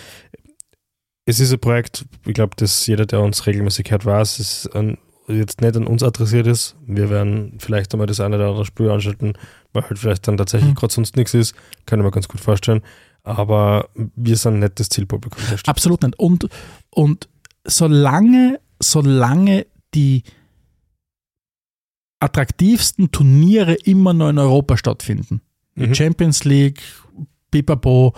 [1.25, 4.97] es ist ein Projekt, ich glaube, dass jeder, der uns regelmäßig hört, weiß, es an,
[5.27, 6.75] jetzt nicht an uns adressiert ist.
[6.85, 9.33] Wir werden vielleicht einmal das eine oder andere Spiel anschalten,
[9.73, 10.75] weil halt vielleicht dann tatsächlich Mhm.
[10.75, 11.55] gerade sonst nichts ist.
[11.85, 12.81] Kann ich mir ganz gut vorstellen.
[13.23, 15.41] Aber wir sind nicht das Zielpublikum.
[15.65, 16.19] Absolut nicht.
[16.19, 16.47] Und,
[16.91, 17.27] und
[17.65, 19.65] solange, solange
[19.95, 20.21] die
[22.19, 25.41] attraktivsten Turniere immer noch in Europa stattfinden,
[25.77, 25.93] Mhm.
[25.93, 26.81] Champions League,
[27.51, 28.13] Pipapo,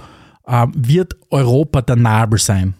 [0.45, 2.75] äh, wird Europa der Nabel sein.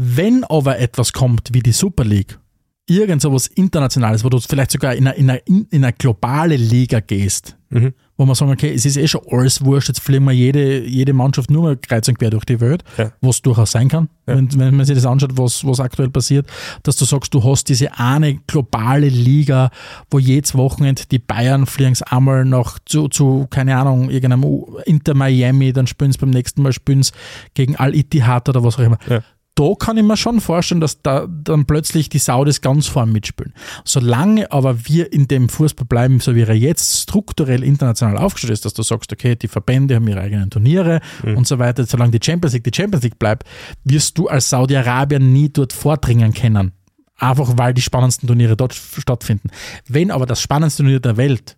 [0.00, 2.38] Wenn aber etwas kommt wie die Super League,
[2.86, 5.40] irgend sowas Internationales, wo du vielleicht sogar in eine, in eine,
[5.70, 7.92] in eine globale Liga gehst, Mhm.
[8.16, 11.12] wo man sagen, okay, es ist eh schon alles wurscht, jetzt fliegen wir jede, jede
[11.12, 13.12] Mannschaft nur mal kreuz und quer durch die Welt, Ja.
[13.20, 14.36] was durchaus sein kann, Ja.
[14.36, 16.46] wenn, wenn man sich das anschaut, was, was aktuell passiert,
[16.84, 19.70] dass du sagst, du hast diese eine globale Liga,
[20.10, 25.12] wo jedes Wochenende die Bayern fliegen einmal noch zu, zu, keine Ahnung, irgendeinem U- Inter
[25.12, 27.12] Miami, dann spielen sie beim nächsten Mal spielen sie
[27.52, 28.98] gegen Al-Ittihad oder was auch immer.
[29.10, 29.20] Ja.
[29.58, 33.52] Da kann ich mir schon vorstellen, dass da dann plötzlich die Saudis ganz vorn mitspielen.
[33.84, 38.64] Solange aber wir in dem Fußball bleiben, so wie er jetzt strukturell international aufgestellt ist,
[38.64, 41.38] dass du sagst, okay, die Verbände haben ihre eigenen Turniere Mhm.
[41.38, 43.48] und so weiter, solange die Champions League die Champions League bleibt,
[43.82, 46.70] wirst du als Saudi-Arabier nie dort vordringen können.
[47.16, 49.50] Einfach weil die spannendsten Turniere dort stattfinden.
[49.88, 51.56] Wenn aber das spannendste Turnier der Welt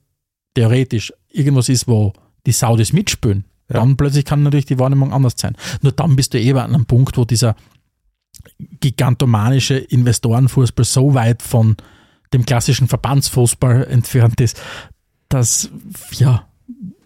[0.54, 2.14] theoretisch irgendwas ist, wo
[2.46, 3.76] die Saudis mitspielen, Ja.
[3.76, 5.54] dann plötzlich kann natürlich die Wahrnehmung anders sein.
[5.82, 7.54] Nur dann bist du eben an einem Punkt, wo dieser
[8.80, 11.76] gigantomanische Investorenfußball so weit von
[12.32, 14.60] dem klassischen Verbandsfußball entfernt ist,
[15.28, 15.70] dass,
[16.12, 16.46] ja,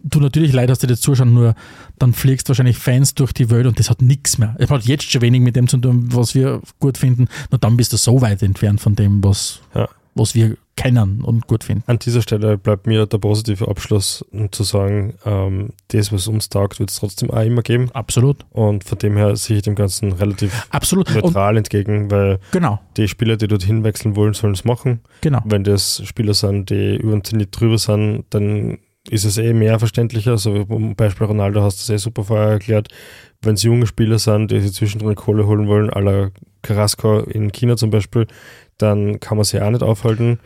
[0.02, 1.54] du natürlich leid hast, dir das zuschauen, nur
[1.98, 4.54] dann fliegst wahrscheinlich Fans durch die Welt und das hat nichts mehr.
[4.58, 7.76] Es hat jetzt schon wenig mit dem zu tun, was wir gut finden, nur dann
[7.76, 9.88] bist du so weit entfernt von dem, was, Ja.
[10.14, 11.84] Was wir kennen und gut finden.
[11.86, 16.48] An dieser Stelle bleibt mir der positive Abschluss, um zu sagen, ähm, das, was uns
[16.48, 17.90] taugt, wird es trotzdem auch immer geben.
[17.92, 18.44] Absolut.
[18.50, 21.08] Und von dem her sehe ich dem Ganzen relativ Absolut.
[21.14, 25.00] Und neutral entgegen, weil genau, die Spieler, die dorthin wechseln wollen, sollen es machen.
[25.20, 25.42] genau.
[25.44, 29.78] Wenn das Spieler sind, die über den Zenit drüber sind, dann ist es eh mehr
[29.78, 30.38] verständlicher.
[30.38, 32.88] So wie beim Beispiel Ronaldo hast du es eh super vorher erklärt.
[33.42, 36.30] Wenn es junge Spieler sind, die sich zwischendrin Kohle holen wollen, à la
[36.62, 38.26] Carrasco in China zum Beispiel,
[38.78, 40.40] dann kann man sie auch nicht aufhalten.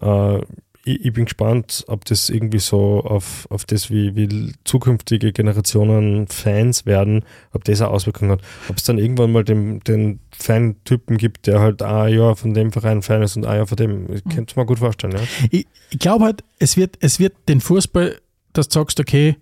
[0.00, 0.38] Äh,
[0.84, 6.28] ich, ich bin gespannt, ob das irgendwie so auf, auf das, wie, wie zukünftige Generationen
[6.28, 8.42] Fans werden, ob das eine Auswirkung hat.
[8.68, 12.72] Ob es dann irgendwann mal den, den Fan-Typen gibt, der halt ein Jahr von dem
[12.72, 14.12] Verein Fan ist und ein Jahr von dem.
[14.12, 15.22] Ich könnte es mir gut vorstellen, ja.
[15.50, 18.20] Ich, ich glaube halt, es wird, es wird den Fußball,
[18.52, 19.36] dass du sagst, okay,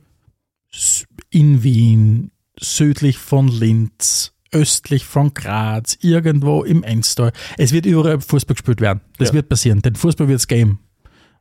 [1.31, 8.55] in Wien, südlich von Linz, östlich von Graz, irgendwo im Enstal, es wird überall Fußball
[8.55, 9.01] gespielt werden.
[9.19, 9.35] Das Ja.
[9.35, 9.83] wird passieren.
[9.83, 10.79] Den Fußball wird es geben.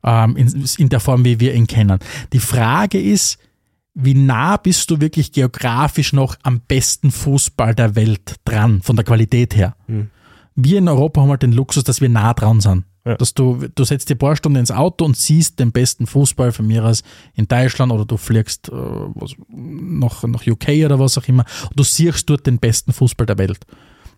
[0.04, 2.00] Ähm, in, in der Form, wie wir ihn kennen.
[2.34, 3.38] Die Frage ist,
[3.94, 9.06] wie nah bist du wirklich geografisch noch am besten Fußball der Welt dran, von der
[9.06, 9.76] Qualität her?
[10.56, 12.86] Wir in Europa haben halt den Luxus, dass wir nah dran sind.
[13.04, 13.16] Ja.
[13.16, 16.52] Dass du, du setzt dir ein paar Stunden ins Auto und siehst den besten Fußball
[16.52, 17.02] von mir aus
[17.34, 21.44] in Deutschland oder du fliegst äh, was, nach, nach UK oder was auch immer.
[21.70, 23.66] Und du siehst dort den besten Fußball der Welt.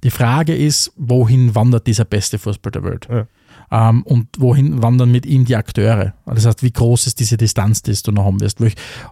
[0.04, 3.08] Die Frage ist, wohin wandert dieser beste Fußball der Welt?
[3.10, 3.28] Ja.
[3.72, 6.14] Ähm, und wohin wandern mit ihm die Akteure?
[6.26, 8.60] Das heißt, wie groß ist diese Distanz, die du noch haben wirst?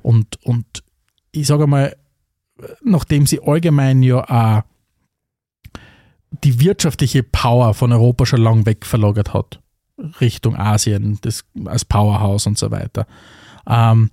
[0.02, 0.84] Und, und
[1.32, 1.96] ich sage mal,
[2.84, 4.64] nachdem sie allgemein ja auch
[6.44, 9.61] die wirtschaftliche Power von Europa schon lang weg verlagert hat,
[10.20, 13.06] Richtung Asien, das als Powerhouse und so weiter,
[13.68, 14.10] ähm,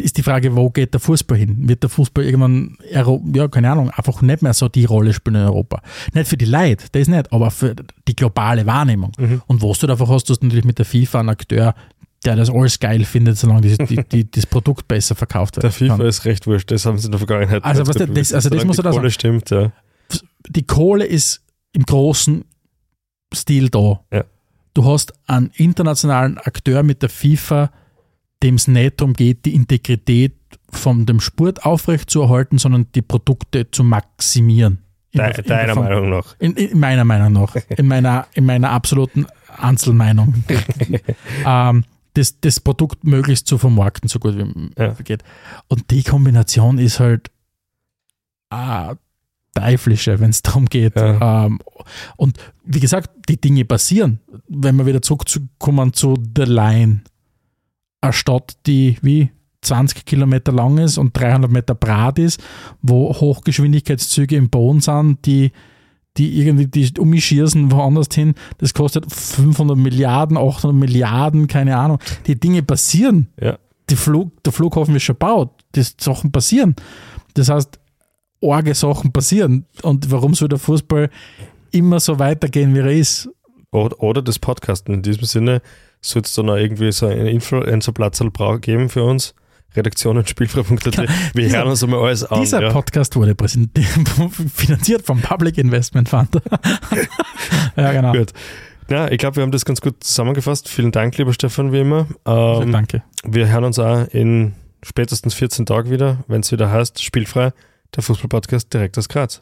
[0.00, 1.68] ist die Frage, wo geht der Fußball hin?
[1.68, 5.42] Wird der Fußball irgendwann, ja, keine Ahnung, einfach nicht mehr so die Rolle spielen in
[5.42, 5.82] Europa?
[6.12, 7.76] Nicht für die Leute, das nicht, aber für
[8.08, 9.12] die globale Wahrnehmung.
[9.18, 9.42] Mhm.
[9.46, 11.76] Und was du davon hast, du hast natürlich mit der FIFA einen Akteur,
[12.24, 15.74] der das alles geil findet, solange die, die, die, das Produkt besser verkauft Der wird.
[15.74, 17.62] FIFA ist recht wurscht, das haben sie in der Vergangenheit.
[17.62, 18.34] Also, was der- das- bewiesen.
[18.34, 19.70] also das muss die er da Kohle stimmt, ja.
[20.48, 22.44] die Kohle ist im großen
[23.32, 24.00] Stil da.
[24.12, 24.24] Ja.
[24.74, 27.70] Du hast einen internationalen Akteur mit der FIFA,
[28.42, 30.34] dem es nicht darum geht, die Integrität
[30.70, 34.78] von dem Sport aufrechtzuerhalten, sondern die Produkte zu maximieren.
[35.12, 36.34] In De, der- in der deiner Meinung nach.
[36.40, 37.54] In, in meiner Meinung nach.
[37.68, 40.42] In meiner, in meiner absoluten Einzelmeinung.
[41.46, 44.88] ähm, das, das Produkt möglichst zu vermarkten, so gut wie Ja.
[45.04, 45.22] geht.
[45.68, 47.30] Und die Kombination ist halt
[48.50, 48.94] ah,
[49.54, 50.96] teuflische, wenn es darum geht.
[50.96, 51.46] Ja.
[51.46, 51.60] Ähm,
[52.16, 54.20] und wie gesagt, die Dinge passieren.
[54.48, 57.02] Wenn wir wieder zurückkommen zu The Line,
[58.00, 59.30] eine Stadt, die wie
[59.64, 62.42] 20 Kilometer lang ist und 300 Meter breit ist,
[62.82, 65.52] wo Hochgeschwindigkeitszüge im Boden sind, die,
[66.16, 68.34] die irgendwie die umschießen woanders hin.
[68.58, 71.98] Das kostet 500 Milliarden, 800 Milliarden, keine Ahnung.
[72.26, 73.28] Die Dinge passieren.
[73.40, 73.58] Ja.
[73.90, 75.50] Die Flug, der Flughafen ist schon gebaut.
[75.74, 76.74] Die Sachen passieren.
[77.34, 77.78] Das heißt,
[78.42, 79.66] arge Sachen passieren.
[79.82, 81.10] Und warum soll der Fußball
[81.74, 83.28] immer so weitergehen, wie er ist?
[83.70, 84.94] Oder, oder das Podcasten.
[84.94, 85.60] In diesem Sinne
[86.00, 88.22] soll es dann auch irgendwie so einen Influencer-Platz
[88.60, 89.34] geben für uns.
[89.74, 90.96] Redaktionen Spielfrei.at.
[91.34, 92.40] Wir Dieser- hören uns einmal alles an.
[92.40, 92.72] Dieser ja.
[92.72, 93.34] Podcast wurde
[94.54, 96.28] finanziert vom Public Investment Fund.
[97.76, 98.12] ja, genau.
[98.12, 98.32] Gut.
[98.88, 100.68] Ja, ich glaube, wir haben das ganz gut zusammengefasst.
[100.68, 102.06] Vielen Dank, lieber Stefan, wie immer.
[102.26, 103.02] Ähm, Danke.
[103.24, 104.52] wir hören uns auch in
[104.82, 107.52] spätestens 14 Tagen wieder, wenn es wieder heißt, Spielfrei,
[107.96, 109.40] der Fußballpodcast direkt aus Graz.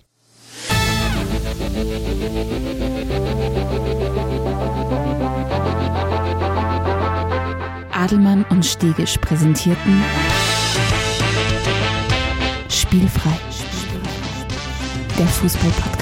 [8.03, 10.03] Adelmann und Stegisch präsentierten
[12.69, 13.39] Spielfrei.
[15.17, 16.02] Der Fußball-Podcast.